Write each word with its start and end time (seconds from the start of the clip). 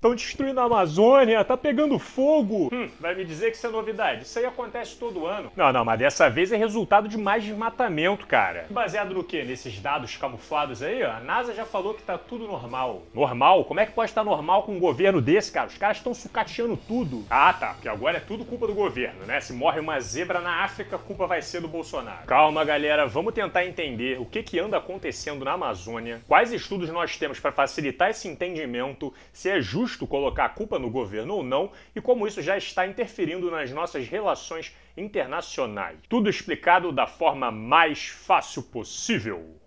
Estão 0.00 0.14
destruindo 0.14 0.58
a 0.58 0.64
Amazônia, 0.64 1.44
tá 1.44 1.58
pegando 1.58 1.98
fogo. 1.98 2.70
Hum, 2.72 2.88
vai 2.98 3.14
me 3.14 3.22
dizer 3.22 3.50
que 3.50 3.58
isso 3.58 3.66
é 3.66 3.70
novidade. 3.70 4.22
Isso 4.22 4.38
aí 4.38 4.46
acontece 4.46 4.96
todo 4.96 5.26
ano. 5.26 5.52
Não, 5.54 5.70
não, 5.74 5.84
mas 5.84 5.98
dessa 5.98 6.30
vez 6.30 6.50
é 6.50 6.56
resultado 6.56 7.06
de 7.06 7.18
mais 7.18 7.44
desmatamento, 7.44 8.26
cara. 8.26 8.64
Baseado 8.70 9.12
no 9.12 9.22
quê? 9.22 9.44
Nesses 9.44 9.78
dados 9.78 10.16
camuflados 10.16 10.82
aí, 10.82 11.02
ó. 11.02 11.10
A 11.10 11.20
NASA 11.20 11.52
já 11.52 11.66
falou 11.66 11.92
que 11.92 12.02
tá 12.02 12.16
tudo 12.16 12.46
normal. 12.46 13.02
Normal? 13.12 13.66
Como 13.66 13.78
é 13.78 13.84
que 13.84 13.92
pode 13.92 14.10
estar 14.10 14.24
normal 14.24 14.62
com 14.62 14.72
um 14.72 14.78
governo 14.78 15.20
desse, 15.20 15.52
cara? 15.52 15.66
Os 15.66 15.76
caras 15.76 15.98
estão 15.98 16.14
sucateando 16.14 16.78
tudo. 16.78 17.26
Ah, 17.28 17.52
tá. 17.52 17.74
Porque 17.74 17.86
agora 17.90 18.16
é 18.16 18.20
tudo 18.20 18.42
culpa 18.42 18.66
do 18.66 18.72
governo, 18.72 19.26
né? 19.26 19.38
Se 19.42 19.52
morre 19.52 19.80
uma 19.80 20.00
zebra 20.00 20.40
na 20.40 20.64
África, 20.64 20.96
a 20.96 20.98
culpa 20.98 21.26
vai 21.26 21.42
ser 21.42 21.60
do 21.60 21.68
Bolsonaro. 21.68 22.26
Calma, 22.26 22.64
galera. 22.64 23.06
Vamos 23.06 23.34
tentar 23.34 23.66
entender 23.66 24.18
o 24.18 24.24
que 24.24 24.42
que 24.42 24.58
anda 24.58 24.78
acontecendo 24.78 25.44
na 25.44 25.52
Amazônia, 25.52 26.22
quais 26.26 26.54
estudos 26.54 26.88
nós 26.88 27.18
temos 27.18 27.38
para 27.38 27.52
facilitar 27.52 28.08
esse 28.08 28.26
entendimento, 28.26 29.12
se 29.30 29.50
é 29.50 29.60
justo 29.60 29.89
justo 29.90 30.06
colocar 30.06 30.44
a 30.44 30.48
culpa 30.48 30.78
no 30.78 30.88
governo 30.88 31.34
ou 31.34 31.42
não 31.42 31.72
e 31.94 32.00
como 32.00 32.26
isso 32.26 32.40
já 32.40 32.56
está 32.56 32.86
interferindo 32.86 33.50
nas 33.50 33.72
nossas 33.72 34.06
relações 34.06 34.74
internacionais. 34.96 35.98
Tudo 36.08 36.30
explicado 36.30 36.92
da 36.92 37.06
forma 37.06 37.50
mais 37.50 38.06
fácil 38.06 38.62
possível. 38.62 39.59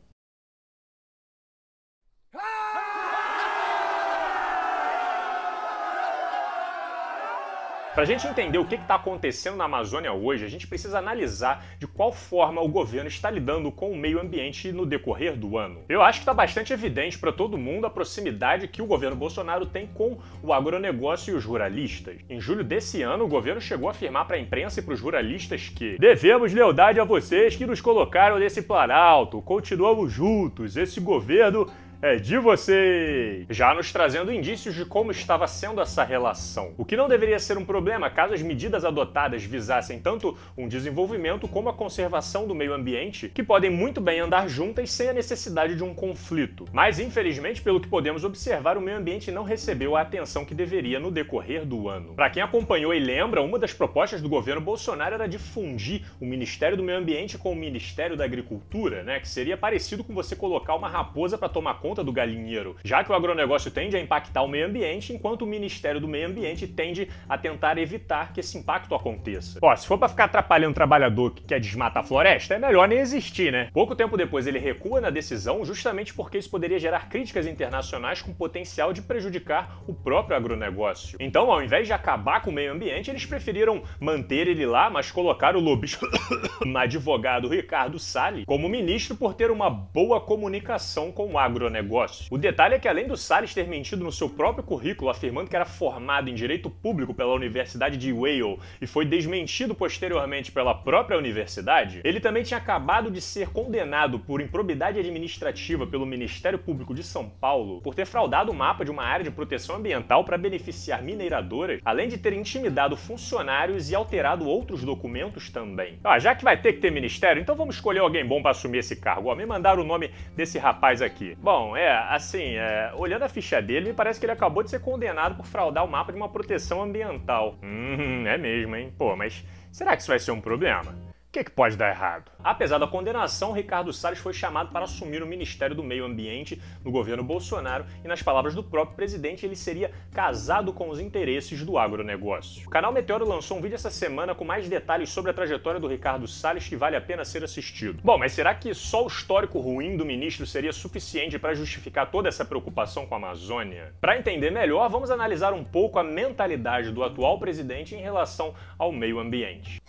Para 7.93 8.01
a 8.01 8.07
gente 8.07 8.25
entender 8.25 8.57
o 8.57 8.65
que 8.65 8.73
está 8.73 8.95
acontecendo 8.95 9.55
na 9.55 9.65
Amazônia 9.65 10.11
hoje, 10.11 10.43
a 10.43 10.47
gente 10.47 10.65
precisa 10.65 10.97
analisar 10.97 11.63
de 11.77 11.85
qual 11.85 12.11
forma 12.11 12.59
o 12.59 12.67
governo 12.67 13.07
está 13.07 13.29
lidando 13.29 13.71
com 13.71 13.91
o 13.91 13.95
meio 13.95 14.19
ambiente 14.19 14.71
no 14.71 14.83
decorrer 14.83 15.37
do 15.37 15.59
ano. 15.59 15.81
Eu 15.87 16.01
acho 16.01 16.17
que 16.17 16.23
está 16.23 16.33
bastante 16.33 16.73
evidente 16.73 17.19
para 17.19 17.31
todo 17.31 17.55
mundo 17.55 17.85
a 17.85 17.91
proximidade 17.91 18.67
que 18.67 18.81
o 18.81 18.87
governo 18.87 19.15
Bolsonaro 19.15 19.67
tem 19.67 19.85
com 19.85 20.17
o 20.41 20.51
agronegócio 20.51 21.35
e 21.35 21.37
os 21.37 21.45
ruralistas. 21.45 22.17
Em 22.27 22.41
julho 22.41 22.63
desse 22.63 23.03
ano, 23.03 23.25
o 23.25 23.27
governo 23.27 23.61
chegou 23.61 23.87
a 23.87 23.91
afirmar 23.91 24.25
para 24.25 24.37
a 24.37 24.39
imprensa 24.39 24.79
e 24.79 24.83
para 24.83 24.95
os 24.95 24.99
ruralistas 24.99 25.69
que 25.69 25.95
devemos 25.99 26.51
lealdade 26.51 26.99
a 26.99 27.03
vocês 27.03 27.55
que 27.55 27.67
nos 27.67 27.79
colocaram 27.79 28.39
nesse 28.39 28.63
planalto, 28.63 29.39
continuamos 29.39 30.11
juntos, 30.11 30.77
esse 30.77 30.99
governo 30.99 31.69
é 32.03 32.17
de 32.17 32.37
vocês! 32.37 33.45
Já 33.49 33.73
nos 33.73 33.93
trazendo 33.93 34.29
indícios 34.29 34.75
de 34.75 34.83
como 34.83 35.09
estava 35.09 35.47
sendo 35.47 35.79
essa 35.79 36.03
relação. 36.03 36.73
O 36.77 36.83
que 36.83 36.97
não 36.97 37.07
deveria 37.07 37.39
ser 37.39 37.57
um 37.57 37.63
problema 37.63 38.09
caso 38.09 38.33
as 38.33 38.41
medidas 38.41 38.83
adotadas 38.83 39.41
visassem 39.41 39.99
tanto 39.99 40.37
um 40.57 40.67
desenvolvimento 40.67 41.47
como 41.47 41.69
a 41.69 41.73
conservação 41.73 42.45
do 42.45 42.53
meio 42.53 42.73
ambiente, 42.73 43.29
que 43.29 43.41
podem 43.41 43.69
muito 43.69 44.01
bem 44.01 44.19
andar 44.19 44.49
juntas 44.49 44.91
sem 44.91 45.07
a 45.07 45.13
necessidade 45.13 45.77
de 45.77 45.83
um 45.83 45.93
conflito. 45.93 46.65
Mas, 46.73 46.99
infelizmente, 46.99 47.61
pelo 47.61 47.79
que 47.79 47.87
podemos 47.87 48.25
observar, 48.25 48.77
o 48.77 48.81
meio 48.81 48.97
ambiente 48.97 49.31
não 49.31 49.43
recebeu 49.45 49.95
a 49.95 50.01
atenção 50.01 50.43
que 50.43 50.53
deveria 50.53 50.99
no 50.99 51.09
decorrer 51.09 51.65
do 51.65 51.87
ano. 51.87 52.15
Para 52.15 52.29
quem 52.29 52.43
acompanhou 52.43 52.93
e 52.93 52.99
lembra, 52.99 53.41
uma 53.41 53.57
das 53.57 53.71
propostas 53.71 54.21
do 54.21 54.27
governo 54.27 54.59
Bolsonaro 54.59 55.15
era 55.15 55.27
de 55.27 55.39
fundir 55.39 56.03
o 56.19 56.25
Ministério 56.25 56.75
do 56.75 56.83
Meio 56.83 56.97
Ambiente 56.97 57.37
com 57.37 57.53
o 57.53 57.55
Ministério 57.55 58.17
da 58.17 58.25
Agricultura, 58.25 59.03
né? 59.03 59.21
Que 59.21 59.29
seria 59.29 59.55
parecido 59.55 60.03
com 60.03 60.13
você 60.13 60.35
colocar 60.35 60.75
uma 60.75 60.89
raposa 60.89 61.37
para 61.37 61.47
tomar 61.47 61.75
conta 61.75 61.92
conta 61.93 62.03
do 62.03 62.11
galinheiro, 62.11 62.75
já 62.83 63.03
que 63.03 63.11
o 63.11 63.13
agronegócio 63.13 63.69
tende 63.69 63.95
a 63.95 63.99
impactar 63.99 64.41
o 64.41 64.47
meio 64.47 64.65
ambiente, 64.65 65.13
enquanto 65.13 65.43
o 65.43 65.45
Ministério 65.45 66.01
do 66.01 66.07
Meio 66.07 66.27
Ambiente 66.27 66.65
tende 66.65 67.07
a 67.29 67.37
tentar 67.37 67.77
evitar 67.77 68.33
que 68.33 68.39
esse 68.39 68.57
impacto 68.57 68.95
aconteça. 68.95 69.59
Ó, 69.61 69.75
se 69.75 69.85
for 69.85 69.99
para 69.99 70.09
ficar 70.09 70.23
atrapalhando 70.23 70.71
o 70.71 70.73
trabalhador 70.73 71.35
que 71.35 71.43
quer 71.43 71.59
desmatar 71.59 72.01
a 72.01 72.05
floresta, 72.05 72.55
é 72.55 72.57
melhor 72.57 72.87
nem 72.87 72.97
existir, 72.97 73.51
né? 73.51 73.69
Pouco 73.71 73.95
tempo 73.95 74.17
depois 74.17 74.47
ele 74.47 74.57
recua 74.57 74.99
na 74.99 75.11
decisão, 75.11 75.63
justamente 75.63 76.15
porque 76.15 76.39
isso 76.39 76.49
poderia 76.49 76.79
gerar 76.79 77.09
críticas 77.09 77.45
internacionais 77.45 78.23
com 78.23 78.33
potencial 78.33 78.91
de 78.91 79.03
prejudicar 79.03 79.83
o 79.87 79.93
próprio 79.93 80.35
agronegócio. 80.35 81.19
Então, 81.19 81.51
ao 81.51 81.61
invés 81.61 81.85
de 81.85 81.93
acabar 81.93 82.41
com 82.41 82.49
o 82.49 82.53
meio 82.53 82.71
ambiente, 82.71 83.11
eles 83.11 83.23
preferiram 83.23 83.83
manter 83.99 84.47
ele 84.47 84.65
lá, 84.65 84.89
mas 84.89 85.11
colocar 85.11 85.55
o 85.55 85.59
lobista, 85.59 86.07
advogado 86.75 87.47
Ricardo 87.47 87.99
Salles, 87.99 88.45
como 88.47 88.67
ministro 88.67 89.15
por 89.15 89.35
ter 89.35 89.51
uma 89.51 89.69
boa 89.69 90.19
comunicação 90.19 91.11
com 91.11 91.33
o 91.33 91.37
agronegócio 91.37 91.82
negócio. 91.83 92.25
O 92.31 92.37
detalhe 92.37 92.75
é 92.75 92.79
que 92.79 92.87
além 92.87 93.07
do 93.07 93.17
Salles 93.17 93.53
ter 93.53 93.67
mentido 93.67 94.03
no 94.03 94.11
seu 94.11 94.29
próprio 94.29 94.63
currículo 94.63 95.11
afirmando 95.11 95.49
que 95.49 95.55
era 95.55 95.65
formado 95.65 96.29
em 96.29 96.33
direito 96.33 96.69
público 96.69 97.13
pela 97.13 97.33
Universidade 97.33 97.97
de 97.97 98.09
Yale 98.09 98.57
e 98.81 98.87
foi 98.87 99.05
desmentido 99.05 99.75
posteriormente 99.75 100.51
pela 100.51 100.73
própria 100.73 101.17
universidade, 101.17 102.01
ele 102.03 102.19
também 102.19 102.43
tinha 102.43 102.57
acabado 102.57 103.11
de 103.11 103.21
ser 103.21 103.49
condenado 103.49 104.19
por 104.19 104.41
improbidade 104.41 104.99
administrativa 104.99 105.85
pelo 105.85 106.05
Ministério 106.05 106.57
Público 106.57 106.93
de 106.93 107.03
São 107.03 107.29
Paulo 107.29 107.81
por 107.81 107.93
ter 107.93 108.05
fraudado 108.05 108.51
o 108.51 108.55
mapa 108.55 108.85
de 108.85 108.91
uma 108.91 109.03
área 109.03 109.23
de 109.23 109.31
proteção 109.31 109.75
ambiental 109.75 110.23
para 110.23 110.37
beneficiar 110.37 111.03
mineiradoras, 111.03 111.81
além 111.83 112.07
de 112.07 112.17
ter 112.17 112.33
intimidado 112.33 112.95
funcionários 112.95 113.91
e 113.91 113.95
alterado 113.95 114.47
outros 114.47 114.83
documentos 114.83 115.49
também. 115.49 115.99
Ah, 116.03 116.19
já 116.19 116.33
que 116.33 116.43
vai 116.43 116.59
ter 116.59 116.73
que 116.73 116.79
ter 116.79 116.91
ministério, 116.91 117.41
então 117.41 117.55
vamos 117.55 117.75
escolher 117.75 117.99
alguém 117.99 118.25
bom 118.25 118.41
para 118.41 118.51
assumir 118.51 118.79
esse 118.79 118.95
cargo. 118.95 119.29
Ó, 119.29 119.35
me 119.35 119.45
mandaram 119.45 119.83
o 119.83 119.85
nome 119.85 120.11
desse 120.35 120.57
rapaz 120.57 121.01
aqui. 121.01 121.35
Bom, 121.41 121.62
é, 121.75 121.89
assim, 122.09 122.55
é, 122.55 122.91
olhando 122.95 123.23
a 123.23 123.29
ficha 123.29 123.61
dele, 123.61 123.89
me 123.89 123.93
parece 123.93 124.19
que 124.19 124.25
ele 124.25 124.33
acabou 124.33 124.61
de 124.61 124.69
ser 124.69 124.81
condenado 124.81 125.35
por 125.35 125.45
fraudar 125.45 125.85
o 125.85 125.87
mapa 125.87 126.11
de 126.11 126.17
uma 126.17 126.29
proteção 126.29 126.81
ambiental. 126.81 127.55
Hum, 127.63 128.27
é 128.27 128.37
mesmo, 128.37 128.75
hein? 128.75 128.93
Pô, 128.97 129.15
mas 129.15 129.45
será 129.71 129.95
que 129.95 130.01
isso 130.01 130.11
vai 130.11 130.19
ser 130.19 130.31
um 130.31 130.41
problema? 130.41 130.93
O 131.33 131.35
que, 131.35 131.45
que, 131.45 131.49
pode 131.49 131.75
dar 131.75 131.89
errado? 131.89 132.31
Apesar 132.43 132.77
da 132.77 132.85
condenação, 132.85 133.53
Ricardo 133.53 133.91
Salles 133.91 134.19
foi 134.19 134.33
chamado 134.33 134.71
para 134.71 134.85
assumir 134.85 135.23
o 135.23 135.25
Ministério 135.25 135.75
do 135.75 135.81
Meio 135.81 136.05
Ambiente 136.05 136.61
no 136.85 136.91
governo 136.91 137.23
Bolsonaro 137.23 137.87
e, 138.05 138.07
nas 138.07 138.21
palavras 138.21 138.53
do 138.53 138.63
próprio 138.63 138.95
presidente, 138.95 139.43
ele 139.43 139.55
seria 139.55 139.91
casado 140.13 140.71
com 140.71 140.91
os 140.91 140.99
interesses 140.99 141.65
do 141.65 141.75
agronegócio. 141.79 142.67
O 142.67 142.69
canal 142.69 142.93
Meteoro 142.93 143.27
lançou 143.27 143.57
um 143.57 143.61
vídeo 143.61 143.73
essa 143.73 143.89
semana 143.89 144.35
com 144.35 144.45
mais 144.45 144.69
detalhes 144.69 145.09
sobre 145.09 145.31
a 145.31 145.33
trajetória 145.33 145.79
do 145.79 145.87
Ricardo 145.87 146.27
Salles 146.27 146.67
que 146.67 146.75
vale 146.75 146.95
a 146.95 147.01
pena 147.01 147.25
ser 147.25 147.43
assistido. 147.43 147.99
Bom, 148.03 148.19
mas 148.19 148.33
será 148.33 148.53
que 148.53 148.71
só 148.75 149.03
o 149.03 149.07
histórico 149.07 149.59
ruim 149.59 149.97
do 149.97 150.05
ministro 150.05 150.45
seria 150.45 150.71
suficiente 150.71 151.39
para 151.39 151.55
justificar 151.55 152.11
toda 152.11 152.29
essa 152.29 152.45
preocupação 152.45 153.07
com 153.07 153.15
a 153.15 153.17
Amazônia? 153.17 153.91
Para 153.99 154.19
entender 154.19 154.51
melhor, 154.51 154.87
vamos 154.87 155.09
analisar 155.09 155.51
um 155.51 155.63
pouco 155.63 155.97
a 155.97 156.03
mentalidade 156.03 156.91
do 156.91 157.03
atual 157.03 157.39
presidente 157.39 157.95
em 157.95 158.01
relação 158.01 158.53
ao 158.77 158.91
meio 158.91 159.17
ambiente. 159.17 159.81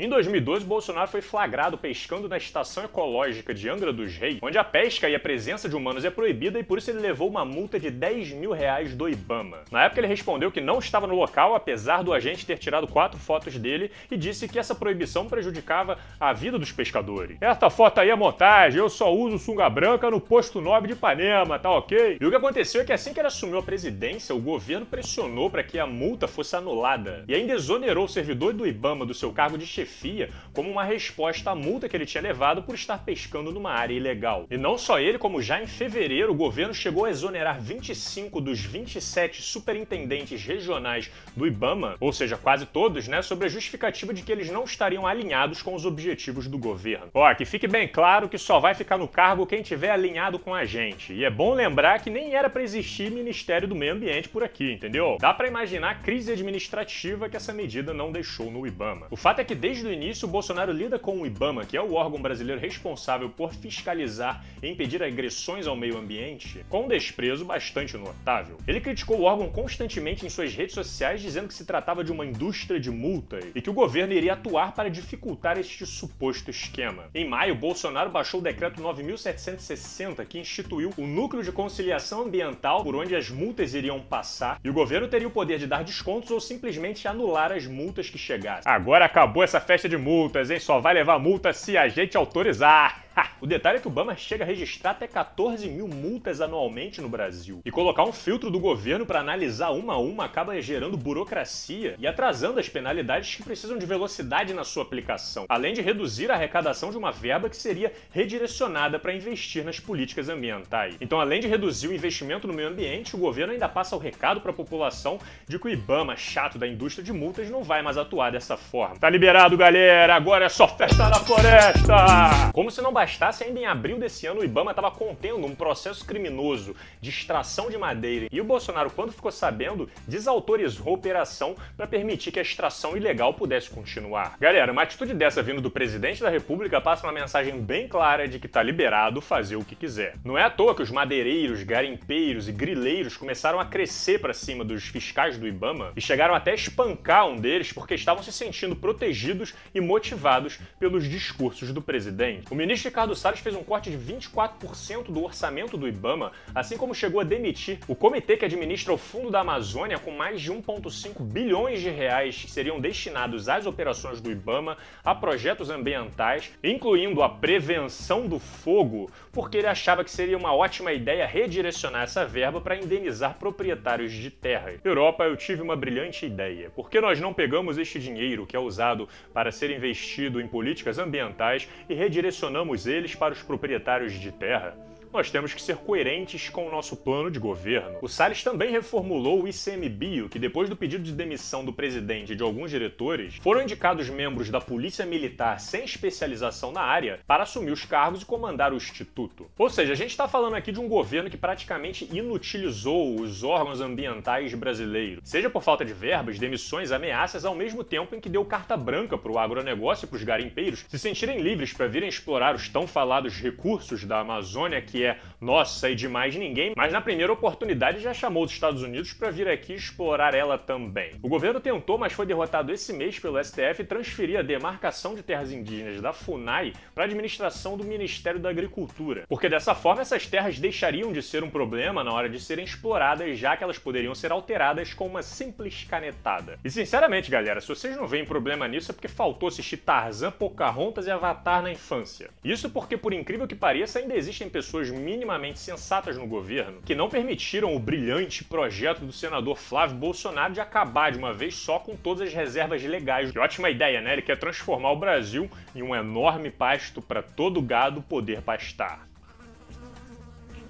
Em 0.00 0.08
2012, 0.08 0.64
Bolsonaro 0.64 1.10
foi 1.10 1.20
flagrado 1.20 1.76
pescando 1.76 2.26
na 2.26 2.38
estação 2.38 2.82
ecológica 2.82 3.52
de 3.52 3.68
Angra 3.68 3.92
dos 3.92 4.16
Reis, 4.16 4.38
onde 4.40 4.56
a 4.56 4.64
pesca 4.64 5.06
e 5.10 5.14
a 5.14 5.20
presença 5.20 5.68
de 5.68 5.76
humanos 5.76 6.06
é 6.06 6.10
proibida 6.10 6.58
e 6.58 6.62
por 6.62 6.78
isso 6.78 6.90
ele 6.90 7.00
levou 7.00 7.28
uma 7.28 7.44
multa 7.44 7.78
de 7.78 7.90
10 7.90 8.30
mil 8.30 8.50
reais 8.50 8.94
do 8.94 9.10
Ibama. 9.10 9.58
Na 9.70 9.84
época 9.84 10.00
ele 10.00 10.06
respondeu 10.06 10.50
que 10.50 10.58
não 10.58 10.78
estava 10.78 11.06
no 11.06 11.14
local, 11.14 11.54
apesar 11.54 12.02
do 12.02 12.14
agente 12.14 12.46
ter 12.46 12.56
tirado 12.56 12.86
quatro 12.88 13.18
fotos 13.18 13.58
dele 13.58 13.90
e 14.10 14.16
disse 14.16 14.48
que 14.48 14.58
essa 14.58 14.74
proibição 14.74 15.26
prejudicava 15.26 15.98
a 16.18 16.32
vida 16.32 16.58
dos 16.58 16.72
pescadores. 16.72 17.36
Essa 17.38 17.68
foto 17.68 17.98
aí 17.98 18.08
é 18.08 18.16
montagem, 18.16 18.80
eu 18.80 18.88
só 18.88 19.14
uso 19.14 19.38
sunga 19.38 19.68
branca 19.68 20.10
no 20.10 20.18
posto 20.18 20.62
9 20.62 20.86
de 20.86 20.92
Ipanema, 20.94 21.58
tá 21.58 21.70
ok? 21.72 22.16
E 22.18 22.24
o 22.24 22.30
que 22.30 22.36
aconteceu 22.36 22.80
é 22.80 22.84
que 22.86 22.92
assim 22.94 23.12
que 23.12 23.20
ele 23.20 23.28
assumiu 23.28 23.58
a 23.58 23.62
presidência, 23.62 24.34
o 24.34 24.40
governo 24.40 24.86
pressionou 24.86 25.50
para 25.50 25.62
que 25.62 25.78
a 25.78 25.86
multa 25.86 26.26
fosse 26.26 26.56
anulada 26.56 27.22
e 27.28 27.34
ainda 27.34 27.52
exonerou 27.52 28.06
o 28.06 28.08
servidor 28.08 28.54
do 28.54 28.66
Ibama 28.66 29.04
do 29.04 29.12
seu 29.12 29.30
cargo 29.30 29.58
de 29.58 29.66
chefe 29.66 29.89
chefia 29.90 30.30
como 30.52 30.70
uma 30.70 30.84
resposta 30.84 31.50
à 31.50 31.54
multa 31.54 31.88
que 31.88 31.96
ele 31.96 32.06
tinha 32.06 32.22
levado 32.22 32.62
por 32.62 32.74
estar 32.74 32.98
pescando 32.98 33.52
numa 33.52 33.72
área 33.72 33.94
ilegal. 33.94 34.46
E 34.50 34.56
não 34.56 34.78
só 34.78 35.00
ele, 35.00 35.18
como 35.18 35.42
já 35.42 35.60
em 35.60 35.66
fevereiro 35.66 36.32
o 36.32 36.36
governo 36.36 36.72
chegou 36.72 37.04
a 37.04 37.10
exonerar 37.10 37.60
25 37.60 38.40
dos 38.40 38.60
27 38.60 39.42
superintendentes 39.42 40.42
regionais 40.42 41.10
do 41.36 41.46
IBAMA, 41.46 41.96
ou 42.00 42.12
seja, 42.12 42.36
quase 42.36 42.66
todos, 42.66 43.08
né, 43.08 43.20
sobre 43.22 43.46
a 43.46 43.50
justificativa 43.50 44.14
de 44.14 44.22
que 44.22 44.30
eles 44.30 44.50
não 44.50 44.64
estariam 44.64 45.06
alinhados 45.06 45.62
com 45.62 45.74
os 45.74 45.84
objetivos 45.84 46.46
do 46.46 46.58
governo. 46.58 47.08
Ó, 47.12 47.34
que 47.34 47.44
fique 47.44 47.66
bem 47.66 47.88
claro 47.88 48.28
que 48.28 48.38
só 48.38 48.60
vai 48.60 48.74
ficar 48.74 48.96
no 48.96 49.08
cargo 49.08 49.46
quem 49.46 49.62
tiver 49.62 49.90
alinhado 49.90 50.38
com 50.38 50.54
a 50.54 50.64
gente. 50.64 51.12
E 51.12 51.24
é 51.24 51.30
bom 51.30 51.54
lembrar 51.54 52.00
que 52.00 52.10
nem 52.10 52.34
era 52.34 52.48
para 52.48 52.62
existir 52.62 53.10
Ministério 53.10 53.66
do 53.66 53.74
Meio 53.74 53.94
Ambiente 53.94 54.28
por 54.28 54.42
aqui, 54.42 54.72
entendeu? 54.72 55.16
Dá 55.20 55.32
para 55.32 55.48
imaginar 55.48 55.90
a 55.90 55.94
crise 55.94 56.32
administrativa 56.32 57.28
que 57.28 57.36
essa 57.36 57.52
medida 57.52 57.92
não 57.92 58.12
deixou 58.12 58.50
no 58.50 58.66
IBAMA. 58.66 59.06
O 59.10 59.16
fato 59.16 59.40
é 59.40 59.44
que 59.44 59.54
desde 59.54 59.79
Desde 59.80 59.96
o 59.96 59.98
início, 59.98 60.28
Bolsonaro 60.28 60.72
lida 60.72 60.98
com 60.98 61.22
o 61.22 61.26
IBAMA, 61.26 61.64
que 61.64 61.74
é 61.74 61.80
o 61.80 61.94
órgão 61.94 62.20
brasileiro 62.20 62.60
responsável 62.60 63.30
por 63.30 63.54
fiscalizar 63.54 64.44
e 64.62 64.68
impedir 64.68 65.02
agressões 65.02 65.66
ao 65.66 65.74
meio 65.74 65.96
ambiente, 65.96 66.62
com 66.68 66.84
um 66.84 66.88
desprezo 66.88 67.46
bastante 67.46 67.96
notável. 67.96 68.58
Ele 68.68 68.78
criticou 68.78 69.20
o 69.20 69.22
órgão 69.22 69.48
constantemente 69.48 70.26
em 70.26 70.28
suas 70.28 70.52
redes 70.52 70.74
sociais, 70.74 71.22
dizendo 71.22 71.48
que 71.48 71.54
se 71.54 71.64
tratava 71.64 72.04
de 72.04 72.12
uma 72.12 72.26
indústria 72.26 72.78
de 72.78 72.90
multas 72.90 73.42
e 73.54 73.62
que 73.62 73.70
o 73.70 73.72
governo 73.72 74.12
iria 74.12 74.34
atuar 74.34 74.74
para 74.74 74.90
dificultar 74.90 75.58
este 75.58 75.86
suposto 75.86 76.50
esquema. 76.50 77.04
Em 77.14 77.26
maio, 77.26 77.54
Bolsonaro 77.54 78.10
baixou 78.10 78.40
o 78.40 78.42
decreto 78.42 78.82
9760, 78.82 80.26
que 80.26 80.38
instituiu 80.38 80.92
o 80.98 81.06
núcleo 81.06 81.42
de 81.42 81.52
conciliação 81.52 82.24
ambiental 82.24 82.84
por 82.84 82.94
onde 82.94 83.16
as 83.16 83.30
multas 83.30 83.72
iriam 83.72 83.98
passar, 83.98 84.60
e 84.62 84.68
o 84.68 84.74
governo 84.74 85.08
teria 85.08 85.28
o 85.28 85.30
poder 85.30 85.58
de 85.58 85.66
dar 85.66 85.84
descontos 85.84 86.30
ou 86.30 86.38
simplesmente 86.38 87.08
anular 87.08 87.50
as 87.50 87.66
multas 87.66 88.10
que 88.10 88.18
chegassem. 88.18 88.70
Agora 88.70 89.06
acabou 89.06 89.42
essa 89.42 89.59
festa 89.60 89.88
de 89.88 89.96
multas, 89.96 90.50
hein? 90.50 90.58
Só 90.58 90.80
vai 90.80 90.94
levar 90.94 91.18
multa 91.18 91.52
se 91.52 91.76
a 91.76 91.88
gente 91.88 92.16
autorizar. 92.16 93.04
O 93.40 93.46
detalhe 93.46 93.78
é 93.78 93.80
que 93.80 93.88
o 93.88 93.90
Obama 93.90 94.14
chega 94.14 94.44
a 94.44 94.46
registrar 94.46 94.90
até 94.90 95.06
14 95.06 95.66
mil 95.70 95.88
multas 95.88 96.42
anualmente 96.42 97.00
no 97.00 97.08
Brasil. 97.08 97.62
E 97.64 97.70
colocar 97.70 98.04
um 98.04 98.12
filtro 98.12 98.50
do 98.50 98.60
governo 98.60 99.06
para 99.06 99.20
analisar 99.20 99.70
uma 99.70 99.94
a 99.94 99.98
uma 99.98 100.26
acaba 100.26 100.60
gerando 100.60 100.94
burocracia 100.94 101.94
e 101.98 102.06
atrasando 102.06 102.60
as 102.60 102.68
penalidades 102.68 103.34
que 103.34 103.42
precisam 103.42 103.78
de 103.78 103.86
velocidade 103.86 104.52
na 104.52 104.62
sua 104.62 104.82
aplicação, 104.82 105.46
além 105.48 105.72
de 105.72 105.80
reduzir 105.80 106.30
a 106.30 106.34
arrecadação 106.34 106.90
de 106.90 106.98
uma 106.98 107.10
verba 107.10 107.48
que 107.48 107.56
seria 107.56 107.90
redirecionada 108.10 108.98
para 108.98 109.14
investir 109.14 109.64
nas 109.64 109.80
políticas 109.80 110.28
ambientais. 110.28 110.96
Então, 111.00 111.18
além 111.18 111.40
de 111.40 111.48
reduzir 111.48 111.88
o 111.88 111.94
investimento 111.94 112.46
no 112.46 112.52
meio 112.52 112.68
ambiente, 112.68 113.16
o 113.16 113.18
governo 113.18 113.54
ainda 113.54 113.70
passa 113.70 113.96
o 113.96 113.98
recado 113.98 114.42
para 114.42 114.50
a 114.50 114.54
população 114.54 115.18
de 115.48 115.58
que 115.58 115.66
o 115.66 115.70
IBAMA, 115.70 116.14
chato 116.14 116.58
da 116.58 116.68
indústria 116.68 117.02
de 117.02 117.12
multas, 117.12 117.48
não 117.48 117.64
vai 117.64 117.80
mais 117.80 117.96
atuar 117.96 118.30
dessa 118.30 118.58
forma. 118.58 118.98
Tá 118.98 119.08
liberado, 119.08 119.56
galera! 119.56 120.14
Agora 120.14 120.44
é 120.44 120.48
só 120.50 120.68
festa 120.68 121.08
na 121.08 121.20
floresta! 121.20 122.50
Como 122.52 122.70
se 122.70 122.82
não 122.82 122.92
bastasse, 123.00 123.42
ainda 123.42 123.58
em 123.58 123.64
abril 123.64 123.98
desse 123.98 124.26
ano 124.26 124.40
o 124.40 124.44
IBAMA 124.44 124.72
estava 124.72 124.90
contendo 124.90 125.46
um 125.46 125.54
processo 125.54 126.04
criminoso 126.04 126.76
de 127.00 127.08
extração 127.08 127.70
de 127.70 127.78
madeira 127.78 128.28
e 128.30 128.40
o 128.42 128.44
Bolsonaro, 128.44 128.90
quando 128.90 129.10
ficou 129.10 129.32
sabendo, 129.32 129.88
desautorizou 130.06 130.88
a 130.88 130.92
operação 130.92 131.56
para 131.78 131.86
permitir 131.86 132.30
que 132.30 132.38
a 132.38 132.42
extração 132.42 132.98
ilegal 132.98 133.32
pudesse 133.32 133.70
continuar. 133.70 134.36
Galera, 134.38 134.70
uma 134.70 134.82
atitude 134.82 135.14
dessa 135.14 135.42
vindo 135.42 135.62
do 135.62 135.70
presidente 135.70 136.20
da 136.20 136.28
República 136.28 136.78
passa 136.78 137.06
uma 137.06 137.12
mensagem 137.12 137.58
bem 137.58 137.88
clara 137.88 138.28
de 138.28 138.38
que 138.38 138.46
tá 138.46 138.62
liberado 138.62 139.22
fazer 139.22 139.56
o 139.56 139.64
que 139.64 139.74
quiser. 139.74 140.16
Não 140.22 140.36
é 140.36 140.42
à 140.42 140.50
toa 140.50 140.74
que 140.74 140.82
os 140.82 140.90
madeireiros, 140.90 141.62
garimpeiros 141.62 142.50
e 142.50 142.52
grileiros 142.52 143.16
começaram 143.16 143.58
a 143.58 143.64
crescer 143.64 144.20
para 144.20 144.34
cima 144.34 144.62
dos 144.62 144.84
fiscais 144.84 145.38
do 145.38 145.48
IBAMA 145.48 145.92
e 145.96 146.02
chegaram 146.02 146.34
até 146.34 146.50
a 146.50 146.54
espancar 146.54 147.26
um 147.26 147.36
deles 147.36 147.72
porque 147.72 147.94
estavam 147.94 148.22
se 148.22 148.30
sentindo 148.30 148.76
protegidos 148.76 149.54
e 149.74 149.80
motivados 149.80 150.58
pelos 150.78 151.08
discursos 151.08 151.72
do 151.72 151.80
presidente. 151.80 152.44
O 152.50 152.54
ministro 152.54 152.89
Ricardo 152.90 153.14
Salles 153.14 153.38
fez 153.38 153.54
um 153.54 153.62
corte 153.62 153.88
de 153.88 153.96
24% 153.96 155.12
do 155.12 155.22
orçamento 155.22 155.76
do 155.76 155.86
IBAMA, 155.86 156.32
assim 156.52 156.76
como 156.76 156.92
chegou 156.92 157.20
a 157.20 157.24
demitir 157.24 157.78
o 157.86 157.94
comitê 157.94 158.36
que 158.36 158.44
administra 158.44 158.92
o 158.92 158.98
Fundo 158.98 159.30
da 159.30 159.42
Amazônia 159.42 159.96
com 159.96 160.10
mais 160.10 160.40
de 160.40 160.50
1,5 160.50 161.22
bilhões 161.22 161.80
de 161.80 161.88
reais 161.88 162.34
que 162.34 162.50
seriam 162.50 162.80
destinados 162.80 163.48
às 163.48 163.64
operações 163.64 164.20
do 164.20 164.28
IBAMA, 164.28 164.76
a 165.04 165.14
projetos 165.14 165.70
ambientais, 165.70 166.50
incluindo 166.64 167.22
a 167.22 167.28
prevenção 167.28 168.26
do 168.26 168.40
fogo, 168.40 169.08
porque 169.30 169.58
ele 169.58 169.68
achava 169.68 170.02
que 170.02 170.10
seria 170.10 170.36
uma 170.36 170.52
ótima 170.52 170.92
ideia 170.92 171.24
redirecionar 171.28 172.02
essa 172.02 172.26
verba 172.26 172.60
para 172.60 172.74
indenizar 172.74 173.38
proprietários 173.38 174.10
de 174.10 174.32
terra. 174.32 174.74
Europa, 174.82 175.22
eu 175.22 175.36
tive 175.36 175.62
uma 175.62 175.76
brilhante 175.76 176.26
ideia. 176.26 176.70
Por 176.70 176.90
que 176.90 177.00
nós 177.00 177.20
não 177.20 177.32
pegamos 177.32 177.78
este 177.78 178.00
dinheiro 178.00 178.46
que 178.48 178.56
é 178.56 178.58
usado 178.58 179.08
para 179.32 179.52
ser 179.52 179.70
investido 179.70 180.40
em 180.40 180.48
políticas 180.48 180.98
ambientais 180.98 181.68
e 181.88 181.94
redirecionamos 181.94 182.79
eles 182.86 183.14
para 183.14 183.32
os 183.32 183.42
proprietários 183.42 184.12
de 184.12 184.32
terra? 184.32 184.74
Nós 185.12 185.30
temos 185.30 185.52
que 185.52 185.60
ser 185.60 185.76
coerentes 185.76 186.48
com 186.48 186.66
o 186.66 186.70
nosso 186.70 186.96
plano 186.96 187.30
de 187.30 187.38
governo. 187.38 187.98
O 188.00 188.08
Salles 188.08 188.44
também 188.44 188.70
reformulou 188.70 189.42
o 189.42 189.48
ICMBio, 189.48 190.28
que 190.28 190.38
depois 190.38 190.68
do 190.68 190.76
pedido 190.76 191.02
de 191.02 191.12
demissão 191.12 191.64
do 191.64 191.72
presidente 191.72 192.32
e 192.32 192.36
de 192.36 192.42
alguns 192.42 192.70
diretores, 192.70 193.36
foram 193.42 193.62
indicados 193.62 194.08
membros 194.08 194.50
da 194.50 194.60
Polícia 194.60 195.04
Militar 195.04 195.58
sem 195.60 195.84
especialização 195.84 196.70
na 196.70 196.82
área 196.82 197.20
para 197.26 197.42
assumir 197.42 197.72
os 197.72 197.84
cargos 197.84 198.22
e 198.22 198.26
comandar 198.26 198.72
o 198.72 198.76
Instituto. 198.76 199.50
Ou 199.58 199.68
seja, 199.68 199.92
a 199.92 199.96
gente 199.96 200.10
está 200.10 200.28
falando 200.28 200.54
aqui 200.54 200.70
de 200.70 200.80
um 200.80 200.88
governo 200.88 201.28
que 201.28 201.36
praticamente 201.36 202.08
inutilizou 202.12 203.20
os 203.20 203.42
órgãos 203.42 203.80
ambientais 203.80 204.54
brasileiros, 204.54 205.20
seja 205.24 205.50
por 205.50 205.62
falta 205.62 205.84
de 205.84 205.92
verbas, 205.92 206.38
demissões, 206.38 206.92
ameaças, 206.92 207.44
ao 207.44 207.54
mesmo 207.54 207.82
tempo 207.82 208.14
em 208.14 208.20
que 208.20 208.28
deu 208.28 208.44
carta 208.44 208.76
branca 208.76 209.18
para 209.18 209.32
o 209.32 209.38
agronegócio 209.38 210.04
e 210.04 210.08
para 210.08 210.16
os 210.16 210.24
garimpeiros 210.24 210.84
se 210.88 210.98
sentirem 210.98 211.40
livres 211.40 211.72
para 211.72 211.88
virem 211.88 212.08
explorar 212.08 212.54
os 212.54 212.68
tão 212.68 212.86
falados 212.86 213.40
recursos 213.40 214.04
da 214.04 214.20
Amazônia 214.20 214.80
que 214.80 214.99
é 215.04 215.18
nossa 215.40 215.88
e 215.90 215.94
de 215.94 216.08
mais 216.08 216.34
ninguém, 216.36 216.72
mas 216.76 216.92
na 216.92 217.00
primeira 217.00 217.32
oportunidade 217.32 218.00
já 218.00 218.12
chamou 218.12 218.44
os 218.44 218.52
Estados 218.52 218.82
Unidos 218.82 219.12
para 219.12 219.30
vir 219.30 219.48
aqui 219.48 219.72
explorar 219.72 220.34
ela 220.34 220.58
também. 220.58 221.12
O 221.22 221.28
governo 221.28 221.60
tentou, 221.60 221.98
mas 221.98 222.12
foi 222.12 222.26
derrotado 222.26 222.72
esse 222.72 222.92
mês 222.92 223.18
pelo 223.18 223.42
STF 223.42 223.84
transferir 223.84 224.38
a 224.38 224.42
demarcação 224.42 225.14
de 225.14 225.22
terras 225.22 225.50
indígenas 225.52 226.00
da 226.00 226.12
FUNAI 226.12 226.72
para 226.94 227.04
a 227.04 227.06
administração 227.06 227.76
do 227.76 227.84
Ministério 227.84 228.40
da 228.40 228.50
Agricultura, 228.50 229.24
porque 229.28 229.48
dessa 229.48 229.74
forma 229.74 230.02
essas 230.02 230.26
terras 230.26 230.58
deixariam 230.58 231.12
de 231.12 231.22
ser 231.22 231.42
um 231.42 231.50
problema 231.50 232.04
na 232.04 232.12
hora 232.12 232.28
de 232.28 232.38
serem 232.40 232.64
exploradas, 232.64 233.38
já 233.38 233.56
que 233.56 233.64
elas 233.64 233.78
poderiam 233.78 234.14
ser 234.14 234.32
alteradas 234.32 234.92
com 234.94 235.06
uma 235.06 235.22
simples 235.22 235.84
canetada. 235.84 236.58
E 236.64 236.70
sinceramente, 236.70 237.30
galera, 237.30 237.60
se 237.60 237.68
vocês 237.68 237.96
não 237.96 238.06
veem 238.06 238.24
problema 238.24 238.68
nisso 238.68 238.90
é 238.90 238.94
porque 238.94 239.08
faltou 239.08 239.48
assistir 239.48 239.78
Tarzan, 239.78 240.30
Pocahontas 240.30 241.06
e 241.06 241.10
Avatar 241.10 241.62
na 241.62 241.72
infância. 241.72 242.30
Isso 242.44 242.70
porque, 242.70 242.96
por 242.96 243.12
incrível 243.12 243.46
que 243.46 243.54
pareça, 243.54 243.98
ainda 243.98 244.14
existem 244.14 244.48
pessoas 244.48 244.89
minimamente 244.90 245.58
sensatas 245.58 246.16
no 246.16 246.26
governo 246.26 246.80
que 246.82 246.94
não 246.94 247.08
permitiram 247.08 247.74
o 247.74 247.78
brilhante 247.78 248.44
projeto 248.44 249.00
do 249.00 249.12
senador 249.12 249.56
Flávio 249.56 249.96
Bolsonaro 249.96 250.52
de 250.52 250.60
acabar 250.60 251.12
de 251.12 251.18
uma 251.18 251.32
vez 251.32 251.54
só 251.54 251.78
com 251.78 251.96
todas 251.96 252.28
as 252.28 252.34
reservas 252.34 252.82
legais. 252.82 253.30
Que 253.30 253.38
ótima 253.38 253.70
ideia, 253.70 254.00
né? 254.00 254.12
Ele 254.12 254.22
quer 254.22 254.38
transformar 254.38 254.92
o 254.92 254.96
Brasil 254.96 255.50
em 255.74 255.82
um 255.82 255.94
enorme 255.94 256.50
pasto 256.50 257.00
para 257.00 257.22
todo 257.22 257.62
gado 257.62 258.02
poder 258.02 258.42
pastar. 258.42 259.08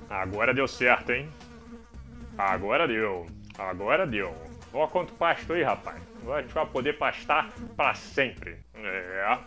Agora 0.09 0.53
deu 0.53 0.67
certo, 0.67 1.13
hein? 1.13 1.29
Agora 2.37 2.89
deu. 2.89 3.27
Agora 3.57 4.07
deu. 4.07 4.35
Olha 4.73 4.89
quanto 4.89 5.13
pasto 5.15 5.53
aí, 5.53 5.63
rapaz. 5.63 6.01
Agora 6.23 6.41
a 6.41 6.43
gente 6.43 6.55
vai 6.55 6.67
poder 6.67 6.99
pastar 6.99 7.51
para 7.77 7.95
sempre. 7.95 8.59
É. 8.75 9.39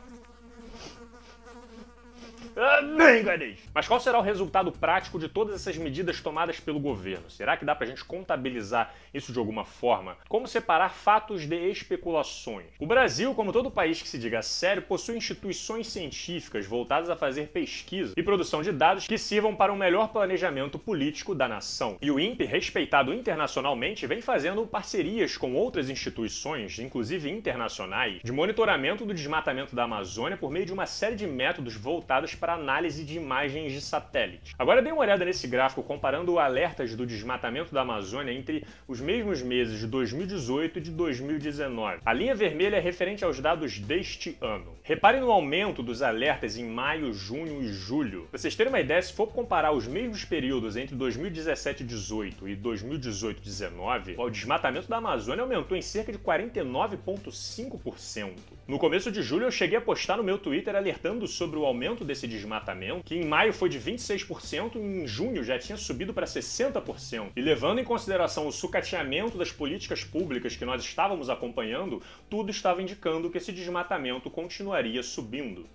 Amém, 2.56 3.24
Ganesh! 3.24 3.68
Mas 3.74 3.88
qual 3.88 4.00
será 4.00 4.20
o 4.20 4.22
resultado 4.22 4.72
prático 4.72 5.18
de 5.18 5.28
todas 5.28 5.56
essas 5.56 5.76
medidas 5.76 6.22
tomadas 6.22 6.60
pelo 6.60 6.80
governo? 6.80 7.30
Será 7.30 7.58
que 7.58 7.66
dá 7.66 7.74
pra 7.74 7.88
gente 7.88 8.06
contabilizar 8.06 8.94
isso 9.12 9.34
de 9.34 9.40
alguma 9.40 9.66
forma? 9.66 10.18
Como 10.30 10.48
separar 10.48 10.90
fatos 10.90 11.48
de 11.48 11.56
especulações? 11.70 12.68
O 12.80 12.86
Brasil, 12.86 13.34
como 13.34 13.52
todo 13.52 13.72
país 13.72 14.02
que 14.02 14.08
se 14.08 14.20
diga 14.20 14.44
sério, 14.44 14.84
possui 14.84 15.18
instituições 15.18 15.88
científicas 15.88 16.68
voltadas 16.68 17.10
a 17.10 17.16
fazer 17.16 17.48
pesquisa 17.48 18.14
e 18.16 18.22
produção 18.22 18.62
de 18.62 18.72
dados 18.72 19.08
que 19.08 19.18
sirvam 19.18 19.56
para 19.56 19.74
um 19.74 19.78
melhor 19.78 20.10
planejamento 20.10 20.78
político 20.78 21.34
da 21.34 21.48
nação. 21.48 21.98
E 22.02 22.12
o 22.12 22.20
INPE, 22.20 22.46
respeitado 22.46 23.14
internacionalmente, 23.14 24.06
vem 24.06 24.22
fazendo 24.22 24.68
parcerias 24.68 25.38
com 25.38 25.56
outras 25.56 25.90
instituições, 25.90 26.78
inclusive 26.78 27.32
internacionais, 27.32 28.20
de 28.24 28.32
monitoramento 28.32 29.06
do 29.06 29.14
desmatamento 29.14 29.76
da 29.76 29.86
Amazônia 29.86 30.38
por 30.38 30.52
meio 30.52 30.68
de 30.68 30.74
uma 30.74 30.86
série 30.86 31.16
de 31.16 31.26
métodos 31.26 31.76
voltados 31.76 32.36
para 32.44 32.56
análise 32.56 33.06
de 33.06 33.16
imagens 33.16 33.72
de 33.72 33.80
satélite. 33.80 34.54
Agora 34.60 34.82
dê 34.82 34.92
uma 34.92 35.00
olhada 35.00 35.24
nesse 35.24 35.48
gráfico 35.48 35.82
comparando 35.82 36.38
alertas 36.38 36.94
do 36.94 37.06
desmatamento 37.06 37.74
da 37.74 37.84
Amazônia 37.84 38.34
entre 38.34 38.66
os 38.86 39.00
mesmos 39.00 39.42
meses 39.42 39.80
de 39.80 39.88
2018 39.88 40.78
e 40.78 40.82
de 40.82 40.92
2019. 40.92 42.02
A 42.06 42.12
linha 42.12 42.36
vermelha 42.36 42.76
é 42.76 42.82
referente 42.82 43.24
aos 43.24 43.40
dados 43.40 43.80
deste 43.80 44.38
ano. 44.42 44.76
Repare 44.84 45.22
no 45.22 45.32
aumento 45.32 45.82
dos 45.82 46.02
alertas 46.02 46.58
em 46.58 46.66
maio, 46.66 47.14
junho 47.14 47.64
e 47.64 47.72
julho. 47.72 48.28
Para 48.30 48.38
vocês 48.38 48.54
terem 48.54 48.74
uma 48.74 48.82
ideia, 48.82 49.02
se 49.02 49.14
for 49.14 49.28
comparar 49.28 49.72
os 49.72 49.88
mesmos 49.88 50.26
períodos 50.26 50.76
entre 50.76 50.98
2017 50.98 51.84
e 51.84 51.86
18 51.86 52.50
e 52.50 52.58
2018 52.58 53.38
e 53.38 53.42
19, 53.42 54.16
o 54.18 54.30
desmatamento 54.30 54.90
da 54.90 54.98
Amazônia 54.98 55.44
aumentou 55.44 55.78
em 55.78 55.82
cerca 55.82 56.12
de 56.12 56.20
49,5%. 56.20 58.34
No 58.66 58.80
começo 58.80 59.12
de 59.12 59.22
julho 59.22 59.44
eu 59.44 59.52
cheguei 59.52 59.78
a 59.78 59.82
postar 59.82 60.16
no 60.16 60.24
meu 60.24 60.38
Twitter 60.38 60.74
alertando 60.74 61.28
sobre 61.28 61.60
o 61.60 61.66
aumento 61.66 62.06
desse 62.06 62.26
desmatamento, 62.26 63.04
que 63.04 63.16
em 63.16 63.26
maio 63.26 63.52
foi 63.52 63.68
de 63.68 63.78
26% 63.78 64.76
e 64.76 64.80
em 64.80 65.06
junho 65.06 65.44
já 65.44 65.60
tinha 65.60 65.78
subido 65.78 66.14
para 66.14 66.26
60%. 66.26 67.32
E 67.36 67.42
levando 67.42 67.80
em 67.80 67.84
consideração 67.84 68.48
o 68.48 68.54
sucateamento 68.54 69.38
das 69.38 69.52
políticas 69.52 70.06
públicas 70.06 70.56
que 70.56 70.64
nós 70.64 70.82
estávamos 70.82 71.30
acompanhando, 71.30 72.02
tudo 72.30 72.52
estava 72.52 72.82
indicando 72.82 73.30
que 73.30 73.38
esse 73.38 73.52
desmatamento 73.52 74.30
continuaria 74.30 75.04
subindo. 75.04 75.66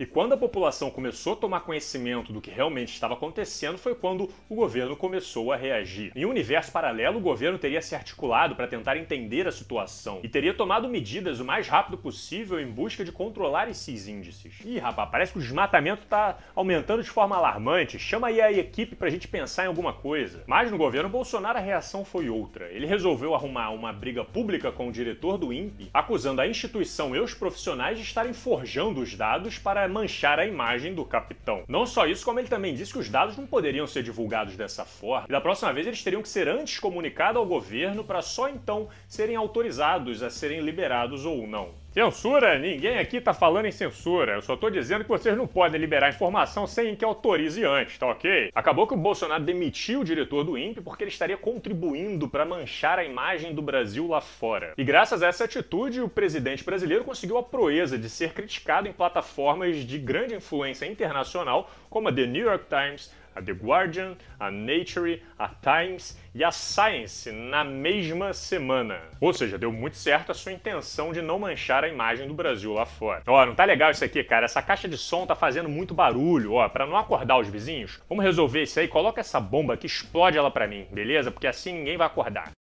E 0.00 0.06
quando 0.06 0.32
a 0.32 0.36
população 0.36 0.92
começou 0.92 1.32
a 1.32 1.36
tomar 1.36 1.60
conhecimento 1.60 2.32
do 2.32 2.40
que 2.40 2.52
realmente 2.52 2.92
estava 2.92 3.14
acontecendo, 3.14 3.76
foi 3.76 3.96
quando 3.96 4.30
o 4.48 4.54
governo 4.54 4.94
começou 4.94 5.50
a 5.52 5.56
reagir. 5.56 6.12
Em 6.14 6.24
um 6.24 6.30
universo 6.30 6.70
paralelo, 6.70 7.18
o 7.18 7.20
governo 7.20 7.58
teria 7.58 7.82
se 7.82 7.96
articulado 7.96 8.54
para 8.54 8.68
tentar 8.68 8.96
entender 8.96 9.48
a 9.48 9.50
situação 9.50 10.20
e 10.22 10.28
teria 10.28 10.54
tomado 10.54 10.88
medidas 10.88 11.40
o 11.40 11.44
mais 11.44 11.66
rápido 11.66 11.98
possível 11.98 12.60
em 12.60 12.70
busca 12.70 13.04
de 13.04 13.10
controlar 13.10 13.68
esses 13.68 14.06
índices. 14.06 14.54
Ih, 14.64 14.78
rapaz, 14.78 15.10
parece 15.10 15.32
que 15.32 15.38
o 15.38 15.42
desmatamento 15.42 16.04
está 16.04 16.38
aumentando 16.54 17.02
de 17.02 17.10
forma 17.10 17.34
alarmante. 17.34 17.98
Chama 17.98 18.28
aí 18.28 18.40
a 18.40 18.52
equipe 18.52 18.94
para 18.94 19.08
a 19.08 19.10
gente 19.10 19.26
pensar 19.26 19.64
em 19.64 19.68
alguma 19.68 19.92
coisa. 19.92 20.44
Mas 20.46 20.70
no 20.70 20.78
governo 20.78 21.08
Bolsonaro 21.08 21.58
a 21.58 21.60
reação 21.60 22.04
foi 22.04 22.28
outra. 22.28 22.70
Ele 22.70 22.86
resolveu 22.86 23.34
arrumar 23.34 23.70
uma 23.70 23.92
briga 23.92 24.24
pública 24.24 24.70
com 24.70 24.86
o 24.86 24.92
diretor 24.92 25.36
do 25.36 25.52
INPE, 25.52 25.90
acusando 25.92 26.40
a 26.40 26.46
instituição 26.46 27.16
e 27.16 27.18
os 27.18 27.34
profissionais 27.34 27.98
de 27.98 28.04
estarem 28.04 28.32
forjando 28.32 29.00
os 29.00 29.16
dados 29.16 29.58
para 29.58 29.87
manchar 29.88 30.38
a 30.38 30.46
imagem 30.46 30.94
do 30.94 31.04
capitão. 31.04 31.64
Não 31.68 31.86
só 31.86 32.06
isso, 32.06 32.24
como 32.24 32.38
ele 32.38 32.48
também 32.48 32.74
disse 32.74 32.92
que 32.92 32.98
os 32.98 33.08
dados 33.08 33.36
não 33.36 33.46
poderiam 33.46 33.86
ser 33.86 34.02
divulgados 34.02 34.56
dessa 34.56 34.84
forma. 34.84 35.26
E 35.28 35.32
da 35.32 35.40
próxima 35.40 35.72
vez 35.72 35.86
eles 35.86 36.02
teriam 36.02 36.22
que 36.22 36.28
ser 36.28 36.48
antes 36.48 36.78
comunicados 36.78 37.36
ao 37.36 37.46
governo 37.46 38.04
para 38.04 38.22
só 38.22 38.48
então 38.48 38.88
serem 39.08 39.36
autorizados 39.36 40.22
a 40.22 40.30
serem 40.30 40.60
liberados 40.60 41.24
ou 41.24 41.46
não. 41.46 41.70
Censura? 41.90 42.58
Ninguém 42.58 42.98
aqui 42.98 43.18
tá 43.18 43.32
falando 43.32 43.64
em 43.64 43.72
censura. 43.72 44.34
Eu 44.34 44.42
só 44.42 44.56
tô 44.56 44.68
dizendo 44.68 45.04
que 45.04 45.08
vocês 45.08 45.36
não 45.36 45.46
podem 45.46 45.80
liberar 45.80 46.10
informação 46.10 46.66
sem 46.66 46.94
que 46.94 47.04
autorize 47.04 47.64
antes, 47.64 47.96
tá 47.96 48.06
ok? 48.06 48.50
Acabou 48.54 48.86
que 48.86 48.92
o 48.92 48.96
Bolsonaro 48.96 49.42
demitiu 49.42 50.00
o 50.00 50.04
diretor 50.04 50.44
do 50.44 50.58
INPE 50.58 50.82
porque 50.82 51.02
ele 51.02 51.10
estaria 51.10 51.36
contribuindo 51.36 52.28
para 52.28 52.44
manchar 52.44 52.98
a 52.98 53.04
imagem 53.04 53.54
do 53.54 53.62
Brasil 53.62 54.06
lá 54.06 54.20
fora. 54.20 54.74
E 54.76 54.84
graças 54.84 55.22
a 55.22 55.28
essa 55.28 55.44
atitude, 55.44 56.02
o 56.02 56.10
presidente 56.10 56.62
brasileiro 56.62 57.04
conseguiu 57.04 57.38
a 57.38 57.42
proeza 57.42 57.96
de 57.96 58.10
ser 58.10 58.34
criticado 58.34 58.86
em 58.86 58.92
plataformas 58.92 59.76
de 59.76 59.98
grande 59.98 60.34
influência 60.34 60.84
internacional, 60.84 61.70
como 61.88 62.08
a 62.08 62.12
The 62.12 62.26
New 62.26 62.44
York 62.44 62.66
Times, 62.68 63.10
a 63.34 63.42
The 63.42 63.52
Guardian, 63.52 64.16
a 64.38 64.50
Nature, 64.50 65.22
a 65.38 65.48
Times 65.48 66.18
e 66.34 66.44
a 66.44 66.50
Science 66.50 67.30
na 67.30 67.64
mesma 67.64 68.32
semana. 68.32 69.00
Ou 69.20 69.32
seja, 69.32 69.58
deu 69.58 69.72
muito 69.72 69.96
certo 69.96 70.32
a 70.32 70.34
sua 70.34 70.52
intenção 70.52 71.12
de 71.12 71.22
não 71.22 71.38
manchar 71.38 71.84
a 71.84 71.88
imagem 71.88 72.26
do 72.26 72.34
Brasil 72.34 72.72
lá 72.72 72.86
fora. 72.86 73.22
Ó, 73.26 73.46
não 73.46 73.54
tá 73.54 73.64
legal 73.64 73.90
isso 73.90 74.04
aqui, 74.04 74.22
cara. 74.24 74.44
Essa 74.44 74.62
caixa 74.62 74.88
de 74.88 74.96
som 74.96 75.26
tá 75.26 75.34
fazendo 75.34 75.68
muito 75.68 75.94
barulho, 75.94 76.54
ó. 76.54 76.68
Para 76.68 76.86
não 76.86 76.96
acordar 76.96 77.38
os 77.38 77.48
vizinhos, 77.48 78.00
vamos 78.08 78.24
resolver 78.24 78.62
isso 78.62 78.78
aí. 78.80 78.88
Coloca 78.88 79.20
essa 79.20 79.40
bomba 79.40 79.74
aqui, 79.74 79.86
explode 79.86 80.36
ela 80.36 80.50
para 80.50 80.66
mim, 80.66 80.86
beleza? 80.90 81.30
Porque 81.30 81.46
assim 81.46 81.72
ninguém 81.72 81.96
vai 81.96 82.06
acordar. 82.06 82.57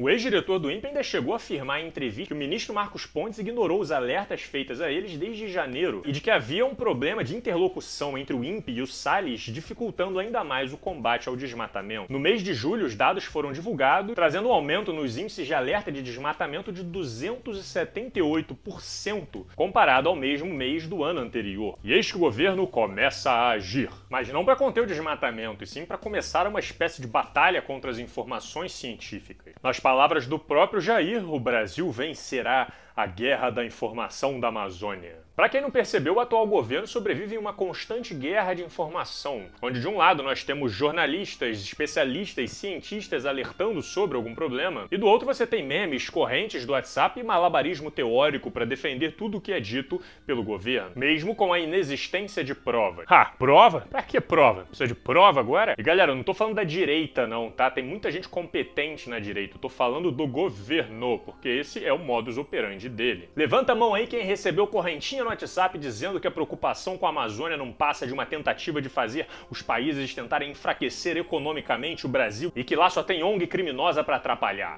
O 0.00 0.08
ex-diretor 0.08 0.58
do 0.58 0.70
INPE 0.70 0.86
ainda 0.86 1.02
chegou 1.02 1.34
a 1.34 1.36
afirmar 1.36 1.82
em 1.82 1.88
entrevista 1.88 2.28
que 2.28 2.32
o 2.32 2.36
ministro 2.36 2.72
Marcos 2.72 3.04
Pontes 3.04 3.38
ignorou 3.38 3.78
os 3.78 3.92
alertas 3.92 4.40
feitos 4.40 4.80
a 4.80 4.90
eles 4.90 5.18
desde 5.18 5.46
janeiro 5.46 6.00
e 6.06 6.12
de 6.12 6.22
que 6.22 6.30
havia 6.30 6.64
um 6.64 6.74
problema 6.74 7.22
de 7.22 7.36
interlocução 7.36 8.16
entre 8.16 8.34
o 8.34 8.42
INPE 8.42 8.72
e 8.72 8.80
o 8.80 8.86
Salles, 8.86 9.42
dificultando 9.42 10.18
ainda 10.18 10.42
mais 10.42 10.72
o 10.72 10.78
combate 10.78 11.28
ao 11.28 11.36
desmatamento. 11.36 12.10
No 12.10 12.18
mês 12.18 12.42
de 12.42 12.54
julho, 12.54 12.86
os 12.86 12.94
dados 12.94 13.24
foram 13.24 13.52
divulgados, 13.52 14.14
trazendo 14.14 14.48
um 14.48 14.52
aumento 14.52 14.90
nos 14.90 15.18
índices 15.18 15.46
de 15.46 15.52
alerta 15.52 15.92
de 15.92 16.02
desmatamento 16.02 16.72
de 16.72 16.82
278%, 16.82 19.44
comparado 19.54 20.08
ao 20.08 20.16
mesmo 20.16 20.50
mês 20.50 20.86
do 20.86 21.04
ano 21.04 21.20
anterior. 21.20 21.78
E 21.84 21.92
eis 21.92 22.10
que 22.10 22.16
o 22.16 22.20
governo 22.20 22.66
começa 22.66 23.30
a 23.30 23.50
agir. 23.50 23.90
Mas 24.08 24.30
não 24.30 24.46
para 24.46 24.56
conter 24.56 24.82
o 24.82 24.86
desmatamento, 24.86 25.62
e 25.62 25.66
sim 25.66 25.84
para 25.84 25.98
começar 25.98 26.46
uma 26.46 26.58
espécie 26.58 27.02
de 27.02 27.06
batalha 27.06 27.60
contra 27.60 27.90
as 27.90 27.98
informações 27.98 28.72
científicas. 28.72 29.52
Nós 29.62 29.78
palavras 29.90 30.24
do 30.24 30.38
próprio 30.38 30.80
Jair, 30.80 31.28
o 31.28 31.40
Brasil 31.40 31.90
vencerá 31.90 32.72
a 32.94 33.06
guerra 33.06 33.50
da 33.50 33.64
informação 33.64 34.38
da 34.38 34.46
Amazônia. 34.46 35.19
Para 35.36 35.48
quem 35.48 35.60
não 35.60 35.70
percebeu, 35.70 36.16
o 36.16 36.20
atual 36.20 36.46
governo 36.46 36.86
sobrevive 36.86 37.34
em 37.34 37.38
uma 37.38 37.52
constante 37.52 38.12
guerra 38.12 38.52
de 38.52 38.62
informação, 38.62 39.46
onde 39.62 39.80
de 39.80 39.88
um 39.88 39.96
lado 39.96 40.22
nós 40.22 40.44
temos 40.44 40.72
jornalistas, 40.72 41.62
especialistas, 41.62 42.50
cientistas 42.50 43.24
alertando 43.24 43.80
sobre 43.80 44.16
algum 44.16 44.34
problema, 44.34 44.86
e 44.90 44.98
do 44.98 45.06
outro 45.06 45.26
você 45.26 45.46
tem 45.46 45.64
memes, 45.64 46.10
correntes 46.10 46.66
do 46.66 46.72
WhatsApp 46.72 47.18
e 47.18 47.22
malabarismo 47.22 47.90
teórico 47.90 48.50
para 48.50 48.66
defender 48.66 49.12
tudo 49.12 49.38
o 49.38 49.40
que 49.40 49.52
é 49.52 49.60
dito 49.60 50.00
pelo 50.26 50.42
governo, 50.42 50.92
mesmo 50.96 51.34
com 51.34 51.52
a 51.52 51.58
inexistência 51.58 52.44
de 52.44 52.54
prova. 52.54 53.04
Ah, 53.06 53.32
prova? 53.38 53.86
Pra 53.88 54.02
que 54.02 54.20
prova? 54.20 54.64
Precisa 54.64 54.88
de 54.88 54.94
prova 54.94 55.40
agora? 55.40 55.74
E 55.78 55.82
galera, 55.82 56.12
eu 56.12 56.16
não 56.16 56.22
tô 56.22 56.34
falando 56.34 56.56
da 56.56 56.64
direita 56.64 57.26
não, 57.26 57.50
tá? 57.50 57.70
Tem 57.70 57.84
muita 57.84 58.10
gente 58.10 58.28
competente 58.28 59.08
na 59.08 59.18
direita, 59.18 59.56
eu 59.56 59.60
tô 59.60 59.68
falando 59.68 60.10
do 60.10 60.26
governo, 60.26 61.18
porque 61.20 61.48
esse 61.48 61.84
é 61.84 61.92
o 61.92 61.98
modus 61.98 62.36
operandi 62.36 62.88
dele. 62.88 63.30
Levanta 63.34 63.72
a 63.72 63.76
mão 63.76 63.94
aí 63.94 64.06
quem 64.06 64.22
recebeu 64.22 64.66
correntinha 64.66 65.19
no 65.24 65.30
WhatsApp 65.30 65.78
dizendo 65.78 66.20
que 66.20 66.26
a 66.26 66.30
preocupação 66.30 66.96
com 66.98 67.06
a 67.06 67.10
Amazônia 67.10 67.56
não 67.56 67.72
passa 67.72 68.06
de 68.06 68.12
uma 68.12 68.26
tentativa 68.26 68.80
de 68.80 68.88
fazer 68.88 69.26
os 69.50 69.62
países 69.62 70.14
tentarem 70.14 70.50
enfraquecer 70.50 71.16
economicamente 71.16 72.06
o 72.06 72.08
Brasil 72.08 72.52
e 72.54 72.64
que 72.64 72.76
lá 72.76 72.90
só 72.90 73.02
tem 73.02 73.22
ONG 73.22 73.46
criminosa 73.46 74.02
para 74.02 74.16
atrapalhar. 74.16 74.74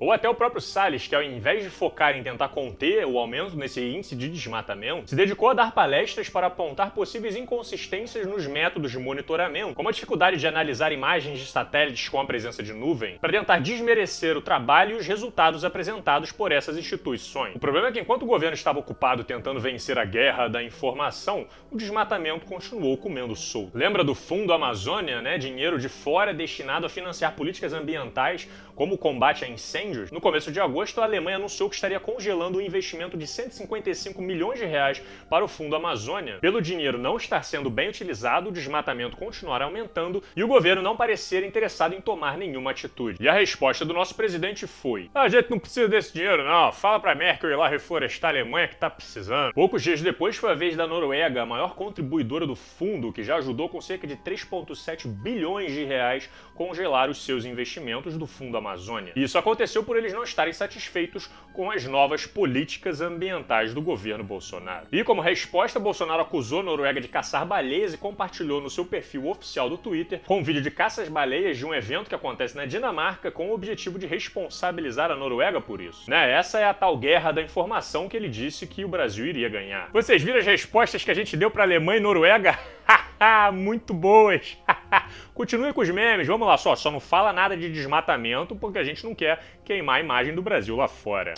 Ou 0.00 0.12
até 0.12 0.28
o 0.28 0.34
próprio 0.34 0.60
Salles, 0.60 1.06
que 1.06 1.14
ao 1.14 1.22
invés 1.22 1.62
de 1.62 1.70
focar 1.70 2.16
em 2.16 2.22
tentar 2.22 2.48
conter 2.48 3.06
o 3.06 3.18
aumento 3.18 3.56
nesse 3.56 3.80
índice 3.80 4.14
de 4.14 4.28
desmatamento, 4.28 5.08
se 5.08 5.16
dedicou 5.16 5.48
a 5.48 5.54
dar 5.54 5.72
palestras 5.72 6.28
para 6.28 6.48
apontar 6.48 6.90
possíveis 6.90 7.36
inconsistências 7.36 8.26
nos 8.26 8.46
métodos 8.46 8.90
de 8.90 8.98
monitoramento, 8.98 9.74
como 9.74 9.88
a 9.88 9.92
dificuldade 9.92 10.36
de 10.36 10.46
analisar 10.46 10.92
imagens 10.92 11.38
de 11.38 11.46
satélites 11.46 12.08
com 12.08 12.20
a 12.20 12.26
presença 12.26 12.62
de 12.62 12.72
nuvem, 12.72 13.18
para 13.18 13.32
tentar 13.32 13.58
desmerecer 13.58 14.36
o 14.36 14.42
trabalho 14.42 14.96
e 14.96 15.00
os 15.00 15.06
resultados 15.06 15.64
apresentados 15.64 16.30
por 16.30 16.52
essas 16.52 16.76
instituições. 16.76 17.45
O 17.54 17.58
problema 17.58 17.88
é 17.88 17.92
que 17.92 18.00
enquanto 18.00 18.22
o 18.22 18.26
governo 18.26 18.54
estava 18.54 18.78
ocupado 18.78 19.24
tentando 19.24 19.60
vencer 19.60 19.98
a 19.98 20.04
guerra 20.04 20.48
da 20.48 20.62
informação, 20.62 21.46
o 21.70 21.76
desmatamento 21.76 22.46
continuou 22.46 22.96
comendo 22.96 23.34
solto. 23.36 23.76
Lembra 23.76 24.02
do 24.02 24.14
Fundo 24.14 24.52
Amazônia, 24.52 25.20
né? 25.20 25.38
Dinheiro 25.38 25.78
de 25.78 25.88
fora 25.88 26.34
destinado 26.34 26.86
a 26.86 26.88
financiar 26.88 27.34
políticas 27.34 27.72
ambientais 27.72 28.48
como 28.74 28.94
o 28.94 28.98
combate 28.98 29.44
a 29.44 29.48
incêndios? 29.48 30.10
No 30.10 30.20
começo 30.20 30.52
de 30.52 30.60
agosto, 30.60 31.00
a 31.00 31.04
Alemanha 31.04 31.38
anunciou 31.38 31.68
que 31.68 31.74
estaria 31.74 31.98
congelando 31.98 32.58
um 32.58 32.60
investimento 32.60 33.16
de 33.16 33.26
155 33.26 34.20
milhões 34.20 34.58
de 34.58 34.66
reais 34.66 35.02
para 35.30 35.44
o 35.44 35.48
Fundo 35.48 35.74
Amazônia. 35.74 36.38
Pelo 36.40 36.60
dinheiro 36.60 36.98
não 36.98 37.16
estar 37.16 37.42
sendo 37.42 37.70
bem 37.70 37.88
utilizado, 37.88 38.50
o 38.50 38.52
desmatamento 38.52 39.16
continuar 39.16 39.62
aumentando 39.62 40.22
e 40.36 40.44
o 40.44 40.48
governo 40.48 40.82
não 40.82 40.96
parecer 40.96 41.42
interessado 41.42 41.94
em 41.94 42.00
tomar 42.02 42.36
nenhuma 42.36 42.70
atitude. 42.70 43.16
E 43.18 43.28
a 43.28 43.32
resposta 43.32 43.84
do 43.84 43.94
nosso 43.94 44.14
presidente 44.14 44.66
foi: 44.66 45.10
a 45.14 45.28
gente 45.28 45.50
não 45.50 45.58
precisa 45.58 45.88
desse 45.88 46.12
dinheiro, 46.12 46.44
não. 46.44 46.70
Fala 46.70 47.00
pra 47.00 47.14
Merkel 47.14 47.35
ir 47.44 47.56
lá 47.56 47.68
reflorestar 47.68 48.30
a 48.30 48.32
Alemanha 48.34 48.68
que 48.68 48.76
tá 48.76 48.88
precisando. 48.88 49.52
Poucos 49.52 49.82
dias 49.82 50.00
depois 50.00 50.36
foi 50.36 50.50
a 50.50 50.54
vez 50.54 50.76
da 50.76 50.86
Noruega, 50.86 51.42
a 51.42 51.46
maior 51.46 51.74
contribuidora 51.74 52.46
do 52.46 52.56
fundo, 52.56 53.12
que 53.12 53.22
já 53.22 53.36
ajudou 53.36 53.68
com 53.68 53.80
cerca 53.80 54.06
de 54.06 54.16
3,7 54.16 55.06
bilhões 55.06 55.72
de 55.72 55.84
reais 55.84 56.30
congelar 56.54 57.10
os 57.10 57.24
seus 57.24 57.44
investimentos 57.44 58.16
do 58.16 58.26
Fundo 58.26 58.56
Amazônia. 58.56 59.12
E 59.14 59.22
isso 59.22 59.38
aconteceu 59.38 59.84
por 59.84 59.96
eles 59.96 60.12
não 60.12 60.22
estarem 60.22 60.52
satisfeitos 60.52 61.30
com 61.52 61.70
as 61.70 61.84
novas 61.84 62.26
políticas 62.26 63.00
ambientais 63.00 63.72
do 63.72 63.80
governo 63.80 64.24
Bolsonaro. 64.24 64.86
E 64.92 65.02
como 65.04 65.20
resposta, 65.20 65.80
Bolsonaro 65.80 66.22
acusou 66.22 66.60
a 66.60 66.62
Noruega 66.62 67.00
de 67.00 67.08
caçar 67.08 67.46
baleias 67.46 67.94
e 67.94 67.98
compartilhou 67.98 68.60
no 68.60 68.70
seu 68.70 68.84
perfil 68.84 69.28
oficial 69.28 69.68
do 69.68 69.78
Twitter 69.78 70.20
com 70.26 70.38
um 70.38 70.42
vídeo 70.42 70.62
de 70.62 70.70
caças 70.70 71.08
baleias 71.08 71.56
de 71.56 71.64
um 71.64 71.74
evento 71.74 72.08
que 72.08 72.14
acontece 72.14 72.56
na 72.56 72.66
Dinamarca 72.66 73.30
com 73.30 73.50
o 73.50 73.54
objetivo 73.54 73.98
de 73.98 74.06
responsabilizar 74.06 75.10
a 75.10 75.16
Noruega 75.16 75.60
por 75.60 75.80
isso. 75.80 76.10
Né? 76.10 76.32
Essa 76.32 76.60
é 76.60 76.64
a 76.64 76.74
tal 76.74 76.96
guerra 76.96 77.25
da 77.32 77.42
informação 77.42 78.08
que 78.08 78.16
ele 78.16 78.28
disse 78.28 78.66
que 78.66 78.84
o 78.84 78.88
Brasil 78.88 79.26
iria 79.26 79.48
ganhar. 79.48 79.90
Vocês 79.92 80.22
viram 80.22 80.38
as 80.38 80.46
respostas 80.46 81.04
que 81.04 81.10
a 81.10 81.14
gente 81.14 81.36
deu 81.36 81.50
para 81.50 81.62
Alemanha 81.62 81.98
e 81.98 82.02
Noruega? 82.02 82.58
Muito 83.52 83.92
boas! 83.94 84.56
Continue 85.34 85.72
com 85.72 85.80
os 85.80 85.90
memes, 85.90 86.26
vamos 86.26 86.46
lá 86.46 86.56
só, 86.56 86.74
só 86.76 86.90
não 86.90 87.00
fala 87.00 87.32
nada 87.32 87.56
de 87.56 87.70
desmatamento 87.70 88.56
porque 88.56 88.78
a 88.78 88.84
gente 88.84 89.04
não 89.04 89.14
quer 89.14 89.42
queimar 89.64 89.96
a 89.96 90.00
imagem 90.00 90.34
do 90.34 90.42
Brasil 90.42 90.76
lá 90.76 90.88
fora. 90.88 91.34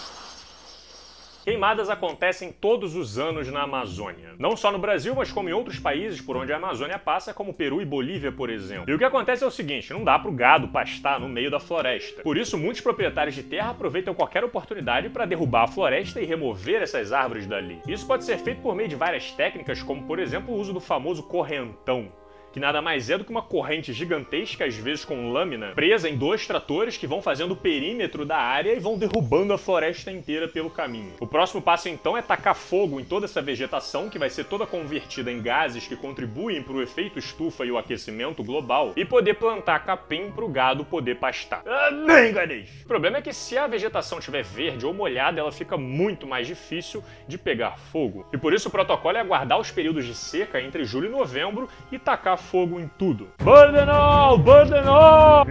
Queimadas 1.49 1.89
acontecem 1.89 2.53
todos 2.53 2.95
os 2.95 3.19
anos 3.19 3.51
na 3.51 3.63
Amazônia. 3.63 4.35
Não 4.39 4.55
só 4.55 4.71
no 4.71 4.79
Brasil, 4.79 5.15
mas 5.15 5.33
como 5.33 5.49
em 5.49 5.53
outros 5.55 5.79
países 5.79 6.21
por 6.21 6.37
onde 6.37 6.53
a 6.53 6.57
Amazônia 6.57 6.99
passa, 6.99 7.33
como 7.33 7.55
Peru 7.55 7.81
e 7.81 7.87
Bolívia, 7.87 8.31
por 8.31 8.51
exemplo. 8.51 8.85
E 8.87 8.93
o 8.93 8.99
que 8.99 9.05
acontece 9.05 9.43
é 9.43 9.47
o 9.47 9.51
seguinte: 9.51 9.91
não 9.91 10.05
dá 10.05 10.19
para 10.19 10.31
o 10.31 10.35
gado 10.35 10.69
pastar 10.69 11.19
no 11.19 11.27
meio 11.27 11.51
da 11.51 11.59
floresta. 11.59 12.21
Por 12.21 12.37
isso, 12.37 12.59
muitos 12.59 12.83
proprietários 12.83 13.35
de 13.35 13.43
terra 13.43 13.71
aproveitam 13.71 14.13
qualquer 14.13 14.45
oportunidade 14.45 15.09
para 15.09 15.25
derrubar 15.25 15.63
a 15.63 15.69
floresta 15.69 16.21
e 16.21 16.27
remover 16.27 16.83
essas 16.83 17.15
árvores 17.15 17.47
dali. 17.47 17.81
Isso 17.89 18.07
pode 18.07 18.25
ser 18.25 18.37
feito 18.37 18.61
por 18.61 18.75
meio 18.75 18.91
de 18.91 18.97
várias 18.97 19.33
técnicas, 19.33 19.83
como 19.83 20.03
por 20.03 20.19
exemplo 20.19 20.53
o 20.53 20.59
uso 20.59 20.75
do 20.75 20.81
famoso 20.81 21.23
correntão 21.23 22.13
que 22.53 22.61
nada 22.61 22.81
mais 22.81 23.11
é 23.11 23.19
do 23.19 23.25
que 23.25 23.31
uma 23.31 23.43
corrente 23.43 23.93
gigantesca, 23.93 24.65
às 24.65 24.75
vezes 24.75 25.05
com 25.05 25.33
lâmina, 25.33 25.73
presa 25.75 26.09
em 26.09 26.17
dois 26.17 26.47
tratores 26.47 26.97
que 26.97 27.07
vão 27.07 27.23
fazendo 27.23 27.53
o 27.53 27.57
perímetro 27.57 28.25
da 28.25 28.37
área 28.37 28.73
e 28.73 28.81
vão 28.81 28.99
derrubando 28.99 29.53
a 29.53 29.59
floresta 29.59 30.11
inteira 30.11 30.49
pelo 30.49 30.71
caminho. 30.71 31.13
O 31.21 31.27
próximo 31.27 31.63
passo 31.63 31.89
então 31.89 32.17
é 32.17 32.23
tacar 32.23 32.55
fogo 32.55 33.01
em 33.01 33.05
toda 33.05 33.27
essa 33.27 33.43
vegetação, 33.43 34.09
que 34.09 34.19
vai 34.19 34.31
ser 34.31 34.45
toda 34.45 34.67
convertida 34.67 35.31
em 35.31 35.41
gases 35.41 35.87
que 35.87 35.97
contribuem 35.97 36.63
para 36.63 36.75
o 36.75 36.83
efeito 36.83 37.19
estufa 37.19 37.65
e 37.65 37.71
o 37.71 37.79
aquecimento 37.79 38.43
global, 38.43 38.93
e 38.97 39.05
poder 39.05 39.35
plantar 39.35 39.85
capim 39.85 40.31
para 40.31 40.45
o 40.45 40.49
gado 40.49 40.85
poder 40.85 41.17
pastar. 41.17 41.63
Amém, 41.67 42.33
Ganesh! 42.33 42.83
O 42.85 42.89
problema 42.89 43.19
é 43.19 43.23
que 43.23 43.33
se 43.33 43.57
a 43.57 43.67
vegetação 43.67 44.19
estiver 44.19 44.43
verde 44.43 44.87
ou 44.87 44.95
molhada, 44.95 45.41
ela 45.41 45.53
fica 45.53 45.77
muito 45.77 46.27
mais 46.27 46.47
difícil 46.47 47.03
de 47.27 47.39
pegar 47.39 47.79
fogo. 47.79 48.27
E 48.33 48.39
por 48.39 48.53
isso 48.53 48.69
o 48.69 48.73
protocolo 48.73 49.17
é 49.17 49.21
aguardar 49.21 49.59
os 49.59 49.71
períodos 49.71 50.05
de 50.05 50.15
seca 50.15 50.61
entre 50.61 50.85
julho 50.85 51.07
e 51.07 51.11
novembro 51.11 51.69
e 51.93 51.99
fogo 52.39 52.81
em 52.81 52.89
tudo. 52.99 53.29
Burden 53.39 53.91
all! 53.91 54.39
Burden 54.39 54.85
all! 54.87 55.45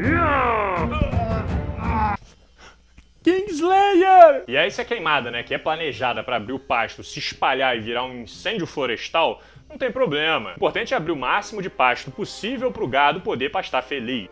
Kingslayer! 3.23 4.45
E 4.47 4.55
aí 4.55 4.71
se 4.71 4.79
a 4.79 4.85
queimada, 4.85 5.29
né, 5.29 5.43
que 5.43 5.53
é 5.53 5.57
planejada 5.57 6.23
para 6.23 6.37
abrir 6.37 6.53
o 6.53 6.59
pasto, 6.59 7.03
se 7.03 7.19
espalhar 7.19 7.75
e 7.75 7.81
virar 7.81 8.05
um 8.05 8.21
incêndio 8.21 8.65
florestal, 8.65 9.41
não 9.69 9.77
tem 9.77 9.91
problema. 9.91 10.51
O 10.51 10.55
importante 10.55 10.93
é 10.93 10.97
abrir 10.97 11.11
o 11.11 11.15
máximo 11.15 11.61
de 11.61 11.69
pasto 11.69 12.09
possível 12.09 12.71
para 12.71 12.83
o 12.83 12.87
gado 12.87 13.19
poder 13.19 13.49
pastar 13.49 13.83
feliz. 13.83 14.29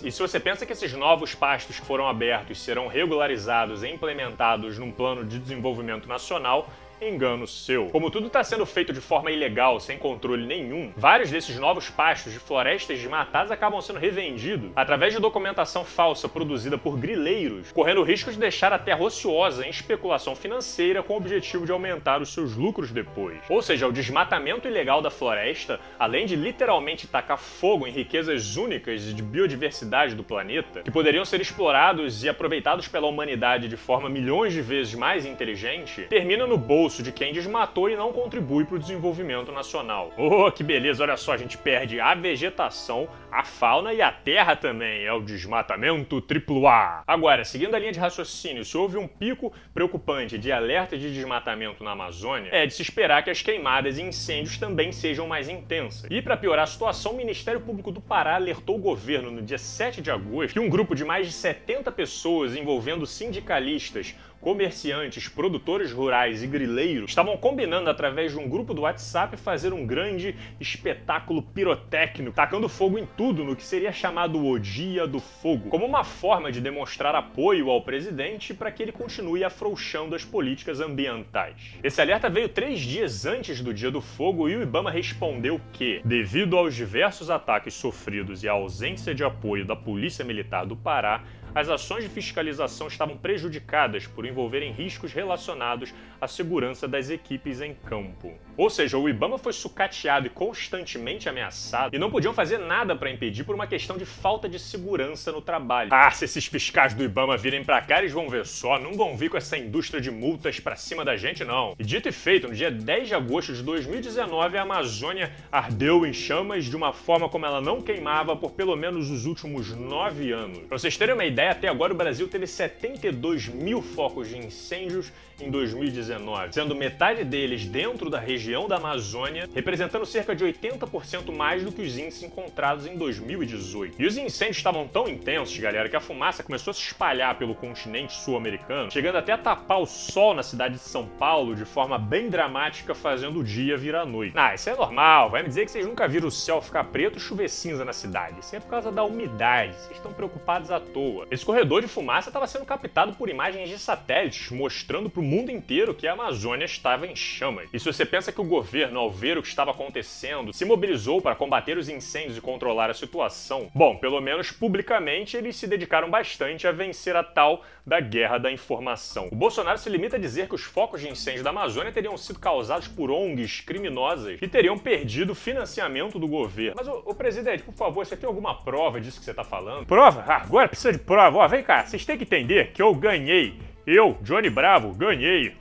E 0.00 0.12
se 0.12 0.22
você 0.22 0.38
pensa 0.38 0.64
que 0.64 0.72
esses 0.72 0.92
novos 0.92 1.34
pastos 1.34 1.80
que 1.80 1.86
foram 1.86 2.08
abertos 2.08 2.62
serão 2.62 2.86
regularizados 2.86 3.82
e 3.82 3.88
implementados 3.88 4.78
num 4.78 4.92
plano 4.92 5.24
de 5.24 5.38
desenvolvimento 5.38 6.08
nacional, 6.08 6.68
engano 7.00 7.46
seu. 7.46 7.86
Como 7.86 8.10
tudo 8.10 8.26
está 8.28 8.42
sendo 8.42 8.64
feito 8.64 8.92
de 8.92 9.00
forma 9.00 9.30
ilegal, 9.30 9.78
sem 9.78 9.98
controle 9.98 10.46
nenhum, 10.46 10.92
vários 10.96 11.30
desses 11.30 11.56
novos 11.58 11.90
pastos 11.90 12.32
de 12.32 12.38
florestas 12.38 12.98
desmatadas 12.98 13.50
acabam 13.50 13.80
sendo 13.80 13.98
revendidos 13.98 14.70
através 14.74 15.12
de 15.12 15.20
documentação 15.20 15.84
falsa 15.84 16.28
produzida 16.28 16.78
por 16.78 16.98
grileiros, 16.98 17.70
correndo 17.72 18.00
o 18.00 18.04
risco 18.04 18.30
de 18.30 18.38
deixar 18.38 18.72
a 18.72 18.78
terra 18.78 19.02
ociosa 19.02 19.66
em 19.66 19.70
especulação 19.70 20.34
financeira 20.34 21.02
com 21.02 21.14
o 21.14 21.16
objetivo 21.16 21.66
de 21.66 21.72
aumentar 21.72 22.22
os 22.22 22.32
seus 22.32 22.56
lucros 22.56 22.90
depois. 22.90 23.38
Ou 23.48 23.60
seja, 23.60 23.86
o 23.86 23.92
desmatamento 23.92 24.66
ilegal 24.66 25.02
da 25.02 25.10
floresta, 25.10 25.78
além 25.98 26.26
de 26.26 26.36
literalmente 26.36 27.06
tacar 27.06 27.38
fogo 27.38 27.86
em 27.86 27.92
riquezas 27.92 28.56
únicas 28.56 29.14
de 29.14 29.22
biodiversidade 29.22 30.14
do 30.14 30.24
planeta, 30.24 30.82
que 30.82 30.90
poderiam 30.90 31.24
ser 31.24 31.40
explorados 31.40 32.24
e 32.24 32.28
aproveitados 32.28 32.88
pela 32.88 33.06
humanidade 33.06 33.68
de 33.68 33.76
forma 33.76 34.08
milhões 34.08 34.52
de 34.52 34.62
vezes 34.62 34.94
mais 34.94 35.26
inteligente, 35.26 36.02
termina 36.08 36.46
no 36.46 36.56
bolso 36.56 36.85
bolso 36.86 37.02
de 37.02 37.10
quem 37.10 37.32
desmatou 37.32 37.90
e 37.90 37.96
não 37.96 38.12
contribui 38.12 38.64
para 38.64 38.76
o 38.76 38.78
desenvolvimento 38.78 39.50
nacional. 39.50 40.12
Oh, 40.16 40.52
que 40.52 40.62
beleza, 40.62 41.02
olha 41.02 41.16
só, 41.16 41.32
a 41.32 41.36
gente 41.36 41.58
perde 41.58 41.98
a 41.98 42.14
vegetação, 42.14 43.08
a 43.28 43.42
fauna 43.42 43.92
e 43.92 44.00
a 44.00 44.12
terra 44.12 44.54
também. 44.54 45.04
É 45.04 45.12
o 45.12 45.20
desmatamento 45.20 46.20
triplo 46.20 46.68
A. 46.68 47.02
Agora, 47.04 47.44
seguindo 47.44 47.74
a 47.74 47.78
linha 47.80 47.90
de 47.90 47.98
raciocínio, 47.98 48.64
se 48.64 48.78
houve 48.78 48.96
um 48.96 49.08
pico 49.08 49.52
preocupante 49.74 50.38
de 50.38 50.52
alerta 50.52 50.96
de 50.96 51.12
desmatamento 51.12 51.82
na 51.82 51.90
Amazônia, 51.90 52.50
é 52.52 52.64
de 52.64 52.72
se 52.72 52.82
esperar 52.82 53.24
que 53.24 53.30
as 53.30 53.42
queimadas 53.42 53.98
e 53.98 54.02
incêndios 54.02 54.56
também 54.56 54.92
sejam 54.92 55.26
mais 55.26 55.48
intensas. 55.48 56.08
E 56.08 56.22
para 56.22 56.36
piorar 56.36 56.62
a 56.62 56.68
situação, 56.68 57.14
o 57.14 57.16
Ministério 57.16 57.60
Público 57.60 57.90
do 57.90 58.00
Pará 58.00 58.36
alertou 58.36 58.76
o 58.76 58.80
governo 58.80 59.32
no 59.32 59.42
dia 59.42 59.58
7 59.58 60.00
de 60.00 60.12
agosto 60.12 60.52
que 60.52 60.60
um 60.60 60.70
grupo 60.70 60.94
de 60.94 61.04
mais 61.04 61.26
de 61.26 61.32
70 61.32 61.90
pessoas 61.90 62.54
envolvendo 62.54 63.04
sindicalistas, 63.06 64.14
comerciantes, 64.46 65.26
produtores 65.26 65.90
rurais 65.90 66.40
e 66.40 66.46
grileiros 66.46 67.10
estavam 67.10 67.36
combinando 67.36 67.90
através 67.90 68.30
de 68.30 68.38
um 68.38 68.48
grupo 68.48 68.72
do 68.72 68.82
WhatsApp 68.82 69.36
fazer 69.36 69.72
um 69.72 69.84
grande 69.84 70.36
espetáculo 70.60 71.42
pirotécnico, 71.42 72.32
tacando 72.32 72.68
fogo 72.68 72.96
em 72.96 73.04
tudo 73.16 73.42
no 73.42 73.56
que 73.56 73.64
seria 73.64 73.90
chamado 73.90 74.40
o 74.40 74.56
Dia 74.56 75.04
do 75.04 75.18
Fogo, 75.18 75.68
como 75.68 75.84
uma 75.84 76.04
forma 76.04 76.52
de 76.52 76.60
demonstrar 76.60 77.12
apoio 77.16 77.70
ao 77.70 77.82
presidente 77.82 78.54
para 78.54 78.70
que 78.70 78.84
ele 78.84 78.92
continue 78.92 79.42
afrouxando 79.42 80.14
as 80.14 80.24
políticas 80.24 80.80
ambientais. 80.80 81.74
Esse 81.82 82.00
alerta 82.00 82.30
veio 82.30 82.48
três 82.48 82.78
dias 82.78 83.26
antes 83.26 83.60
do 83.60 83.74
Dia 83.74 83.90
do 83.90 84.00
Fogo 84.00 84.48
e 84.48 84.54
o 84.54 84.62
Ibama 84.62 84.92
respondeu 84.92 85.60
que, 85.72 86.00
devido 86.04 86.56
aos 86.56 86.72
diversos 86.72 87.30
ataques 87.30 87.74
sofridos 87.74 88.44
e 88.44 88.48
à 88.48 88.52
ausência 88.52 89.12
de 89.12 89.24
apoio 89.24 89.64
da 89.64 89.74
Polícia 89.74 90.24
Militar 90.24 90.64
do 90.64 90.76
Pará, 90.76 91.24
as 91.56 91.70
ações 91.70 92.04
de 92.04 92.10
fiscalização 92.10 92.86
estavam 92.86 93.16
prejudicadas 93.16 94.06
por 94.06 94.26
envolverem 94.26 94.72
riscos 94.72 95.14
relacionados 95.14 95.94
à 96.20 96.28
segurança 96.28 96.86
das 96.86 97.08
equipes 97.08 97.62
em 97.62 97.72
campo. 97.72 98.34
Ou 98.56 98.70
seja, 98.70 98.96
o 98.96 99.08
Ibama 99.08 99.36
foi 99.36 99.52
sucateado 99.52 100.26
e 100.26 100.30
constantemente 100.30 101.28
ameaçado 101.28 101.94
e 101.94 101.98
não 101.98 102.10
podiam 102.10 102.32
fazer 102.32 102.58
nada 102.58 102.96
para 102.96 103.10
impedir 103.10 103.44
por 103.44 103.54
uma 103.54 103.66
questão 103.66 103.98
de 103.98 104.06
falta 104.06 104.48
de 104.48 104.58
segurança 104.58 105.30
no 105.30 105.42
trabalho. 105.42 105.90
Ah, 105.92 106.10
se 106.10 106.24
esses 106.24 106.46
fiscais 106.46 106.94
do 106.94 107.04
Ibama 107.04 107.36
virem 107.36 107.62
pra 107.62 107.82
cá, 107.82 107.98
eles 107.98 108.12
vão 108.12 108.28
ver 108.28 108.46
só, 108.46 108.78
não 108.78 108.94
vão 108.94 109.16
vir 109.16 109.28
com 109.28 109.36
essa 109.36 109.58
indústria 109.58 110.00
de 110.00 110.10
multas 110.10 110.58
pra 110.58 110.74
cima 110.76 111.04
da 111.04 111.16
gente, 111.16 111.44
não. 111.44 111.74
E 111.78 111.84
dito 111.84 112.08
e 112.08 112.12
feito, 112.12 112.48
no 112.48 112.54
dia 112.54 112.70
10 112.70 113.08
de 113.08 113.14
agosto 113.14 113.52
de 113.52 113.62
2019, 113.62 114.56
a 114.56 114.62
Amazônia 114.62 115.32
ardeu 115.52 116.06
em 116.06 116.12
chamas 116.12 116.64
de 116.64 116.76
uma 116.76 116.92
forma 116.92 117.28
como 117.28 117.44
ela 117.44 117.60
não 117.60 117.82
queimava 117.82 118.34
por 118.34 118.52
pelo 118.52 118.74
menos 118.74 119.10
os 119.10 119.26
últimos 119.26 119.70
nove 119.72 120.32
anos. 120.32 120.60
Pra 120.66 120.78
vocês 120.78 120.96
terem 120.96 121.14
uma 121.14 121.24
ideia, 121.24 121.50
até 121.50 121.68
agora 121.68 121.92
o 121.92 121.96
Brasil 121.96 122.26
teve 122.28 122.46
72 122.46 123.48
mil 123.48 123.82
focos 123.82 124.28
de 124.28 124.38
incêndios 124.38 125.12
em 125.40 125.50
2019, 125.50 126.52
sendo 126.52 126.74
metade 126.74 127.24
deles 127.24 127.66
dentro 127.66 128.08
da 128.08 128.18
região 128.18 128.66
da 128.66 128.76
Amazônia, 128.76 129.48
representando 129.54 130.06
cerca 130.06 130.34
de 130.34 130.44
80% 130.44 131.34
mais 131.34 131.62
do 131.62 131.72
que 131.72 131.82
os 131.82 131.96
índices 131.98 132.22
encontrados 132.22 132.86
em 132.86 132.96
2018. 132.96 134.00
E 134.00 134.06
os 134.06 134.16
incêndios 134.16 134.56
estavam 134.58 134.86
tão 134.88 135.08
intensos, 135.08 135.56
galera, 135.58 135.88
que 135.88 135.96
a 135.96 136.00
fumaça 136.00 136.42
começou 136.42 136.70
a 136.70 136.74
se 136.74 136.80
espalhar 136.80 137.36
pelo 137.36 137.54
continente 137.54 138.14
sul-americano, 138.14 138.90
chegando 138.90 139.16
até 139.16 139.32
a 139.32 139.38
tapar 139.38 139.80
o 139.80 139.86
sol 139.86 140.34
na 140.34 140.42
cidade 140.42 140.74
de 140.74 140.80
São 140.80 141.06
Paulo 141.06 141.54
de 141.54 141.64
forma 141.64 141.98
bem 141.98 142.28
dramática, 142.28 142.94
fazendo 142.94 143.40
o 143.40 143.44
dia 143.44 143.76
virar 143.76 144.06
noite. 144.06 144.32
Ah, 144.36 144.54
isso 144.54 144.70
é 144.70 144.74
normal, 144.76 145.30
vai 145.30 145.42
me 145.42 145.48
dizer 145.48 145.64
que 145.64 145.70
vocês 145.70 145.86
nunca 145.86 146.08
viram 146.08 146.28
o 146.28 146.30
céu 146.30 146.60
ficar 146.62 146.84
preto 146.84 147.18
e 147.18 147.20
chover 147.20 147.48
cinza 147.48 147.84
na 147.84 147.92
cidade. 147.92 148.40
Isso 148.40 148.54
é 148.56 148.60
por 148.60 148.68
causa 148.68 148.90
da 148.90 149.04
umidade, 149.04 149.74
vocês 149.74 149.96
estão 149.96 150.12
preocupados 150.12 150.70
à 150.70 150.80
toa. 150.80 151.26
Esse 151.30 151.44
corredor 151.44 151.82
de 151.82 151.88
fumaça 151.88 152.28
estava 152.28 152.46
sendo 152.46 152.64
captado 152.64 153.12
por 153.14 153.28
imagens 153.28 153.68
de 153.68 153.78
satélites, 153.78 154.50
mostrando 154.50 155.10
para 155.10 155.20
o 155.20 155.25
mundo 155.26 155.50
inteiro 155.50 155.94
que 155.94 156.06
a 156.06 156.12
Amazônia 156.12 156.64
estava 156.64 157.06
em 157.06 157.14
chamas. 157.14 157.68
E 157.72 157.78
se 157.78 157.84
você 157.84 158.04
pensa 158.04 158.32
que 158.32 158.40
o 158.40 158.44
governo, 158.44 158.98
ao 158.98 159.10
ver 159.10 159.36
o 159.36 159.42
que 159.42 159.48
estava 159.48 159.70
acontecendo, 159.70 160.52
se 160.52 160.64
mobilizou 160.64 161.20
para 161.20 161.34
combater 161.34 161.76
os 161.76 161.88
incêndios 161.88 162.36
e 162.36 162.40
controlar 162.40 162.90
a 162.90 162.94
situação, 162.94 163.70
bom, 163.74 163.96
pelo 163.96 164.20
menos 164.20 164.50
publicamente 164.50 165.36
eles 165.36 165.56
se 165.56 165.66
dedicaram 165.66 166.08
bastante 166.08 166.66
a 166.66 166.72
vencer 166.72 167.16
a 167.16 167.22
tal 167.22 167.64
da 167.86 168.00
guerra 168.00 168.38
da 168.38 168.50
informação. 168.50 169.28
O 169.30 169.36
Bolsonaro 169.36 169.78
se 169.78 169.88
limita 169.88 170.16
a 170.16 170.20
dizer 170.20 170.48
que 170.48 170.54
os 170.54 170.62
focos 170.62 171.00
de 171.00 171.08
incêndio 171.08 171.44
da 171.44 171.50
Amazônia 171.50 171.92
teriam 171.92 172.16
sido 172.16 172.38
causados 172.38 172.88
por 172.88 173.10
ONGs 173.10 173.60
criminosas 173.60 174.38
e 174.40 174.48
teriam 174.48 174.78
perdido 174.78 175.34
financiamento 175.34 176.18
do 176.18 176.26
governo. 176.26 176.74
Mas, 176.76 176.88
o 176.88 177.14
presidente, 177.14 177.62
por 177.62 177.74
favor, 177.74 178.04
você 178.04 178.16
tem 178.16 178.26
alguma 178.26 178.54
prova 178.54 179.00
disso 179.00 179.18
que 179.18 179.24
você 179.24 179.30
está 179.30 179.44
falando? 179.44 179.86
Prova? 179.86 180.24
Ah, 180.26 180.42
agora 180.42 180.68
precisa 180.68 180.92
de 180.92 180.98
prova 180.98 181.36
ó, 181.38 181.48
vem 181.48 181.62
cá, 181.62 181.84
vocês 181.84 182.04
têm 182.04 182.16
que 182.16 182.24
entender 182.24 182.72
que 182.72 182.82
eu 182.82 182.94
ganhei. 182.94 183.54
Eu, 183.86 184.18
Johnny 184.22 184.50
Bravo, 184.50 184.92
ganhei. 184.92 185.54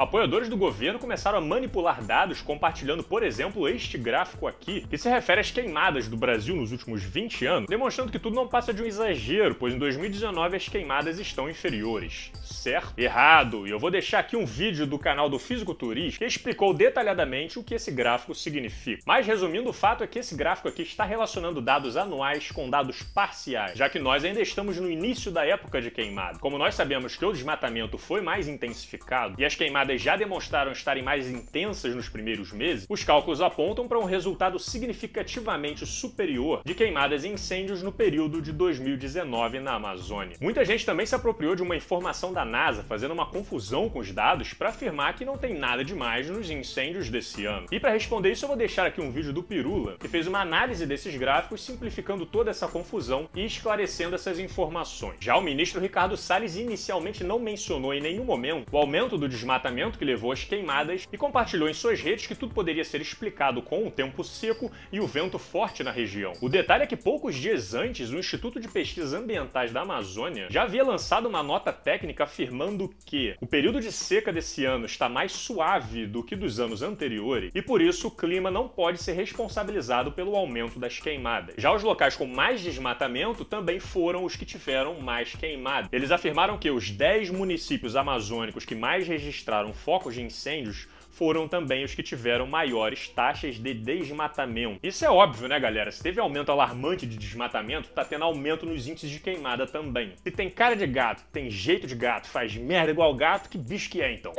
Apoiadores 0.00 0.48
do 0.48 0.56
governo 0.56 0.98
começaram 0.98 1.36
a 1.36 1.42
manipular 1.42 2.02
dados 2.02 2.40
compartilhando, 2.40 3.04
por 3.04 3.22
exemplo, 3.22 3.68
este 3.68 3.98
gráfico 3.98 4.46
aqui, 4.46 4.80
que 4.88 4.96
se 4.96 5.10
refere 5.10 5.42
às 5.42 5.50
queimadas 5.50 6.08
do 6.08 6.16
Brasil 6.16 6.56
nos 6.56 6.72
últimos 6.72 7.02
20 7.02 7.44
anos, 7.44 7.68
demonstrando 7.68 8.10
que 8.10 8.18
tudo 8.18 8.34
não 8.34 8.48
passa 8.48 8.72
de 8.72 8.82
um 8.82 8.86
exagero, 8.86 9.54
pois 9.54 9.74
em 9.74 9.78
2019 9.78 10.56
as 10.56 10.66
queimadas 10.66 11.18
estão 11.18 11.50
inferiores. 11.50 12.32
Certo? 12.42 12.94
Errado! 12.96 13.66
E 13.66 13.70
eu 13.70 13.78
vou 13.78 13.90
deixar 13.90 14.20
aqui 14.20 14.38
um 14.38 14.46
vídeo 14.46 14.86
do 14.86 14.98
canal 14.98 15.28
do 15.28 15.38
Fisiculturista 15.38 16.18
que 16.18 16.24
explicou 16.24 16.72
detalhadamente 16.72 17.58
o 17.58 17.62
que 17.62 17.74
esse 17.74 17.90
gráfico 17.90 18.34
significa. 18.34 19.02
Mas 19.04 19.26
resumindo, 19.26 19.68
o 19.68 19.74
fato 19.74 20.02
é 20.02 20.06
que 20.06 20.20
esse 20.20 20.34
gráfico 20.34 20.68
aqui 20.68 20.80
está 20.80 21.04
relacionando 21.04 21.60
dados 21.60 21.98
anuais 21.98 22.50
com 22.50 22.70
dados 22.70 23.02
parciais, 23.02 23.76
já 23.76 23.90
que 23.90 23.98
nós 23.98 24.24
ainda 24.24 24.40
estamos 24.40 24.78
no 24.78 24.90
início 24.90 25.30
da 25.30 25.44
época 25.44 25.78
de 25.82 25.90
queimada. 25.90 26.38
Como 26.38 26.56
nós 26.56 26.74
sabemos 26.74 27.16
que 27.16 27.24
o 27.26 27.32
desmatamento 27.34 27.98
foi 27.98 28.22
mais 28.22 28.48
intensificado 28.48 29.34
e 29.38 29.44
as 29.44 29.54
queimadas 29.54 29.89
já 29.98 30.16
demonstraram 30.16 30.72
estarem 30.72 31.02
mais 31.02 31.28
intensas 31.28 31.94
nos 31.94 32.08
primeiros 32.08 32.52
meses, 32.52 32.86
os 32.88 33.04
cálculos 33.04 33.40
apontam 33.40 33.88
para 33.88 33.98
um 33.98 34.04
resultado 34.04 34.58
significativamente 34.58 35.86
superior 35.86 36.62
de 36.64 36.74
queimadas 36.74 37.24
e 37.24 37.28
incêndios 37.28 37.82
no 37.82 37.92
período 37.92 38.40
de 38.40 38.52
2019 38.52 39.60
na 39.60 39.74
Amazônia. 39.74 40.36
Muita 40.40 40.64
gente 40.64 40.86
também 40.86 41.06
se 41.06 41.14
apropriou 41.14 41.54
de 41.54 41.62
uma 41.62 41.76
informação 41.76 42.32
da 42.32 42.44
NASA, 42.44 42.84
fazendo 42.84 43.12
uma 43.12 43.26
confusão 43.26 43.88
com 43.88 43.98
os 43.98 44.12
dados 44.12 44.52
para 44.52 44.68
afirmar 44.68 45.14
que 45.14 45.24
não 45.24 45.38
tem 45.38 45.54
nada 45.54 45.84
demais 45.84 46.28
nos 46.28 46.50
incêndios 46.50 47.08
desse 47.08 47.44
ano. 47.44 47.66
E 47.70 47.80
para 47.80 47.92
responder 47.92 48.32
isso, 48.32 48.44
eu 48.44 48.48
vou 48.48 48.56
deixar 48.56 48.86
aqui 48.86 49.00
um 49.00 49.10
vídeo 49.10 49.32
do 49.32 49.42
Pirula, 49.42 49.96
que 49.98 50.08
fez 50.08 50.26
uma 50.26 50.40
análise 50.40 50.86
desses 50.86 51.14
gráficos, 51.16 51.64
simplificando 51.64 52.26
toda 52.26 52.50
essa 52.50 52.68
confusão 52.68 53.28
e 53.34 53.44
esclarecendo 53.44 54.14
essas 54.14 54.38
informações. 54.38 55.16
Já 55.20 55.36
o 55.36 55.42
ministro 55.42 55.80
Ricardo 55.80 56.16
Salles 56.16 56.56
inicialmente 56.56 57.24
não 57.24 57.38
mencionou 57.38 57.94
em 57.94 58.00
nenhum 58.00 58.24
momento 58.24 58.68
o 58.70 58.76
aumento 58.76 59.16
do 59.16 59.28
desmatamento 59.28 59.79
que 59.88 60.04
levou 60.04 60.32
às 60.32 60.42
queimadas 60.42 61.06
e 61.12 61.16
compartilhou 61.16 61.68
em 61.68 61.74
suas 61.74 62.00
redes 62.00 62.26
que 62.26 62.34
tudo 62.34 62.52
poderia 62.52 62.84
ser 62.84 63.00
explicado 63.00 63.62
com 63.62 63.86
o 63.86 63.90
tempo 63.90 64.24
seco 64.24 64.70
e 64.92 64.98
o 64.98 65.06
vento 65.06 65.38
forte 65.38 65.84
na 65.84 65.92
região. 65.92 66.32
O 66.40 66.48
detalhe 66.48 66.82
é 66.82 66.86
que 66.86 66.96
poucos 66.96 67.36
dias 67.36 67.72
antes, 67.74 68.10
o 68.10 68.18
Instituto 68.18 68.58
de 68.58 68.66
Pesquisas 68.66 69.14
Ambientais 69.14 69.72
da 69.72 69.82
Amazônia 69.82 70.48
já 70.50 70.64
havia 70.64 70.82
lançado 70.82 71.28
uma 71.28 71.42
nota 71.42 71.72
técnica 71.72 72.24
afirmando 72.24 72.92
que 73.06 73.36
o 73.40 73.46
período 73.46 73.80
de 73.80 73.92
seca 73.92 74.32
desse 74.32 74.64
ano 74.64 74.86
está 74.86 75.08
mais 75.08 75.32
suave 75.32 76.06
do 76.06 76.22
que 76.22 76.34
dos 76.34 76.58
anos 76.58 76.82
anteriores 76.82 77.52
e 77.54 77.62
por 77.62 77.80
isso 77.80 78.08
o 78.08 78.10
clima 78.10 78.50
não 78.50 78.68
pode 78.68 78.98
ser 78.98 79.12
responsabilizado 79.12 80.12
pelo 80.12 80.34
aumento 80.34 80.78
das 80.78 80.98
queimadas. 80.98 81.54
Já 81.56 81.72
os 81.72 81.82
locais 81.82 82.16
com 82.16 82.26
mais 82.26 82.60
desmatamento 82.60 83.44
também 83.44 83.78
foram 83.78 84.24
os 84.24 84.34
que 84.34 84.44
tiveram 84.44 85.00
mais 85.00 85.34
queimadas. 85.34 85.90
Eles 85.92 86.10
afirmaram 86.10 86.58
que 86.58 86.70
os 86.70 86.90
10 86.90 87.30
municípios 87.30 87.94
amazônicos 87.94 88.64
que 88.64 88.74
mais 88.74 89.06
registraram 89.06 89.69
focos 89.72 90.14
de 90.14 90.22
incêndios 90.22 90.88
foram 91.10 91.48
também 91.48 91.84
os 91.84 91.94
que 91.94 92.02
tiveram 92.02 92.46
maiores 92.46 93.08
taxas 93.08 93.56
de 93.56 93.74
desmatamento. 93.74 94.78
Isso 94.82 95.04
é 95.04 95.10
óbvio, 95.10 95.48
né, 95.48 95.58
galera? 95.58 95.90
Se 95.90 96.02
teve 96.02 96.20
aumento 96.20 96.50
alarmante 96.50 97.06
de 97.06 97.16
desmatamento, 97.16 97.88
tá 97.90 98.04
tendo 98.04 98.24
aumento 98.24 98.66
nos 98.66 98.86
índices 98.86 99.10
de 99.10 99.20
queimada 99.20 99.66
também. 99.66 100.12
Se 100.22 100.30
tem 100.30 100.48
cara 100.48 100.76
de 100.76 100.86
gato, 100.86 101.22
tem 101.32 101.50
jeito 101.50 101.86
de 101.86 101.94
gato, 101.94 102.28
faz 102.28 102.56
merda 102.56 102.90
igual 102.90 103.14
gato, 103.14 103.48
que 103.48 103.58
bicho 103.58 103.90
que 103.90 104.00
é 104.00 104.12
então? 104.12 104.32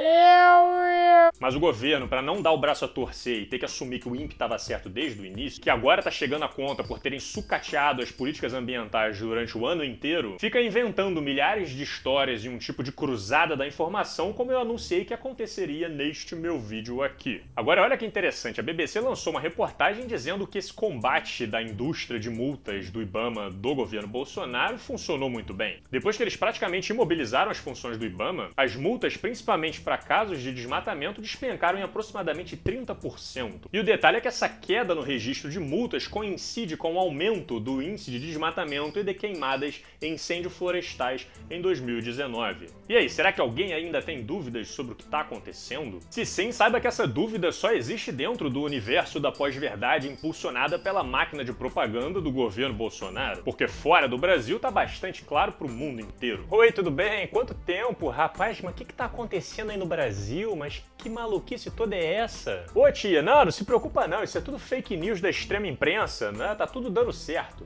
Mas 1.39 1.55
o 1.55 1.59
governo, 1.59 2.07
para 2.07 2.21
não 2.21 2.41
dar 2.41 2.51
o 2.51 2.57
braço 2.57 2.85
a 2.85 2.87
torcer 2.87 3.41
e 3.41 3.45
ter 3.45 3.59
que 3.59 3.65
assumir 3.65 3.99
que 3.99 4.09
o 4.09 4.15
INPE 4.15 4.33
estava 4.33 4.57
certo 4.57 4.89
desde 4.89 5.21
o 5.21 5.25
início, 5.25 5.61
que 5.61 5.69
agora 5.69 6.01
tá 6.01 6.11
chegando 6.11 6.45
a 6.45 6.49
conta 6.49 6.83
por 6.83 6.99
terem 6.99 7.19
sucateado 7.19 8.01
as 8.01 8.11
políticas 8.11 8.53
ambientais 8.53 9.19
durante 9.19 9.57
o 9.57 9.65
ano 9.65 9.83
inteiro, 9.83 10.37
fica 10.39 10.61
inventando 10.61 11.21
milhares 11.21 11.69
de 11.69 11.83
histórias 11.83 12.45
e 12.45 12.49
um 12.49 12.57
tipo 12.57 12.83
de 12.83 12.91
cruzada 12.91 13.55
da 13.55 13.67
informação, 13.67 14.33
como 14.33 14.51
eu 14.51 14.59
anunciei 14.59 15.05
que 15.05 15.13
aconteceria 15.13 15.89
neste 15.89 16.35
meu 16.35 16.59
vídeo 16.61 17.03
aqui. 17.03 17.41
Agora, 17.55 17.81
olha 17.81 17.97
que 17.97 18.05
interessante, 18.05 18.59
a 18.59 18.63
BBC 18.63 18.99
lançou 18.99 19.31
uma 19.31 19.41
reportagem 19.41 20.07
dizendo 20.07 20.47
que 20.47 20.57
esse 20.57 20.71
combate 20.71 21.45
da 21.45 21.61
indústria 21.61 22.19
de 22.19 22.29
multas 22.29 22.89
do 22.89 23.01
IBAMA 23.01 23.49
do 23.49 23.75
governo 23.75 24.07
Bolsonaro 24.07 24.77
funcionou 24.77 25.29
muito 25.29 25.53
bem. 25.53 25.79
Depois 25.89 26.15
que 26.15 26.23
eles 26.23 26.35
praticamente 26.35 26.91
imobilizaram 26.91 27.51
as 27.51 27.57
funções 27.57 27.97
do 27.97 28.05
IBAMA, 28.05 28.51
as 28.55 28.75
multas, 28.75 29.17
principalmente 29.17 29.81
para 29.81 29.97
casos 29.97 30.41
de 30.41 30.53
desmatamento, 30.53 31.21
despencaram 31.21 31.79
em 31.79 31.83
aproximadamente 31.83 32.55
30%. 32.55 33.67
E 33.73 33.79
o 33.79 33.83
detalhe 33.83 34.17
é 34.17 34.21
que 34.21 34.27
essa 34.27 34.47
queda 34.47 34.95
no 34.95 35.01
registro 35.01 35.49
de 35.49 35.59
multas 35.59 36.07
coincide 36.07 36.77
com 36.77 36.93
o 36.93 36.99
aumento 36.99 37.59
do 37.59 37.81
índice 37.81 38.11
de 38.11 38.19
desmatamento 38.19 38.99
e 38.99 39.03
de 39.03 39.13
queimadas 39.13 39.83
em 40.01 40.11
incêndios 40.21 40.55
florestais 40.55 41.27
em 41.49 41.61
2019. 41.61 42.67
E 42.87 42.95
aí, 42.95 43.09
será 43.09 43.31
que 43.31 43.41
alguém 43.41 43.73
ainda 43.73 44.01
tem 44.01 44.21
dúvidas 44.21 44.67
sobre 44.69 44.93
o 44.93 44.95
que 44.95 45.03
está 45.03 45.21
acontecendo? 45.21 45.99
Se 46.09 46.25
sim, 46.25 46.50
saiba 46.51 46.79
que 46.79 46.87
essa 46.87 47.07
dúvida 47.07 47.51
só 47.51 47.71
existe 47.71 48.11
dentro 48.11 48.49
do 48.49 48.61
universo 48.61 49.19
da 49.19 49.31
pós-verdade 49.31 50.07
impulsionada 50.07 50.77
pela 50.77 51.03
máquina 51.03 51.43
de 51.43 51.53
propaganda 51.53 52.21
do 52.21 52.31
governo 52.31 52.73
Bolsonaro, 52.73 53.43
porque 53.43 53.67
fora 53.67 54.07
do 54.07 54.17
Brasil 54.17 54.59
tá 54.59 54.69
bastante 54.69 55.23
claro 55.23 55.51
pro 55.53 55.69
mundo 55.69 56.01
inteiro. 56.01 56.45
Oi, 56.49 56.71
tudo 56.71 56.91
bem? 56.91 57.27
Quanto 57.27 57.53
tempo? 57.53 58.09
Rapaz, 58.09 58.61
mas 58.61 58.73
o 58.73 58.75
que 58.75 58.85
que 58.85 58.93
tá 58.93 59.05
acontecendo 59.05 59.71
aí 59.71 59.77
no 59.77 59.85
Brasil? 59.85 60.55
Mas 60.55 60.83
que 60.97 61.09
maluquice 61.09 61.71
toda 61.71 61.95
é 61.95 62.13
essa? 62.15 62.65
Ô 62.73 62.91
tia, 62.91 63.21
não, 63.21 63.45
não 63.45 63.51
se 63.51 63.65
preocupa 63.65 64.07
não, 64.07 64.23
isso 64.23 64.37
é 64.37 64.41
tudo 64.41 64.59
fake 64.59 64.95
news 64.97 65.21
da 65.21 65.29
extrema 65.29 65.67
imprensa, 65.67 66.31
né? 66.31 66.55
Tá 66.55 66.67
tudo 66.67 66.89
dando 66.89 67.11
certo. 67.11 67.65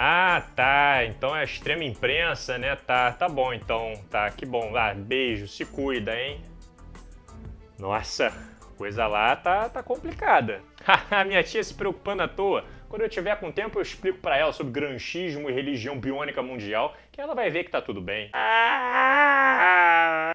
Ah, 0.00 0.44
tá. 0.54 1.04
Então 1.06 1.34
é 1.34 1.40
a 1.40 1.44
extrema 1.44 1.82
imprensa, 1.82 2.56
né? 2.56 2.76
Tá, 2.76 3.10
tá 3.10 3.28
bom 3.28 3.52
então. 3.52 3.94
Tá, 4.08 4.30
que 4.30 4.46
bom. 4.46 4.76
Ah, 4.76 4.94
beijo, 4.94 5.48
se 5.48 5.64
cuida, 5.64 6.16
hein? 6.16 6.40
Nossa, 7.78 8.32
coisa 8.76 9.06
lá 9.06 9.36
tá, 9.36 9.68
tá 9.68 9.82
complicada. 9.82 10.60
Minha 11.26 11.42
tia 11.44 11.62
se 11.62 11.72
preocupando 11.72 12.22
à 12.22 12.28
toa. 12.28 12.64
Quando 12.88 13.02
eu 13.02 13.08
tiver 13.08 13.36
com 13.36 13.52
tempo, 13.52 13.78
eu 13.78 13.82
explico 13.82 14.18
para 14.18 14.36
ela 14.36 14.52
sobre 14.52 14.72
granchismo 14.72 15.48
e 15.48 15.52
religião 15.52 15.98
biônica 15.98 16.42
mundial, 16.42 16.96
que 17.12 17.20
ela 17.20 17.34
vai 17.34 17.50
ver 17.50 17.64
que 17.64 17.70
tá 17.70 17.80
tudo 17.80 18.00
bem. 18.00 18.30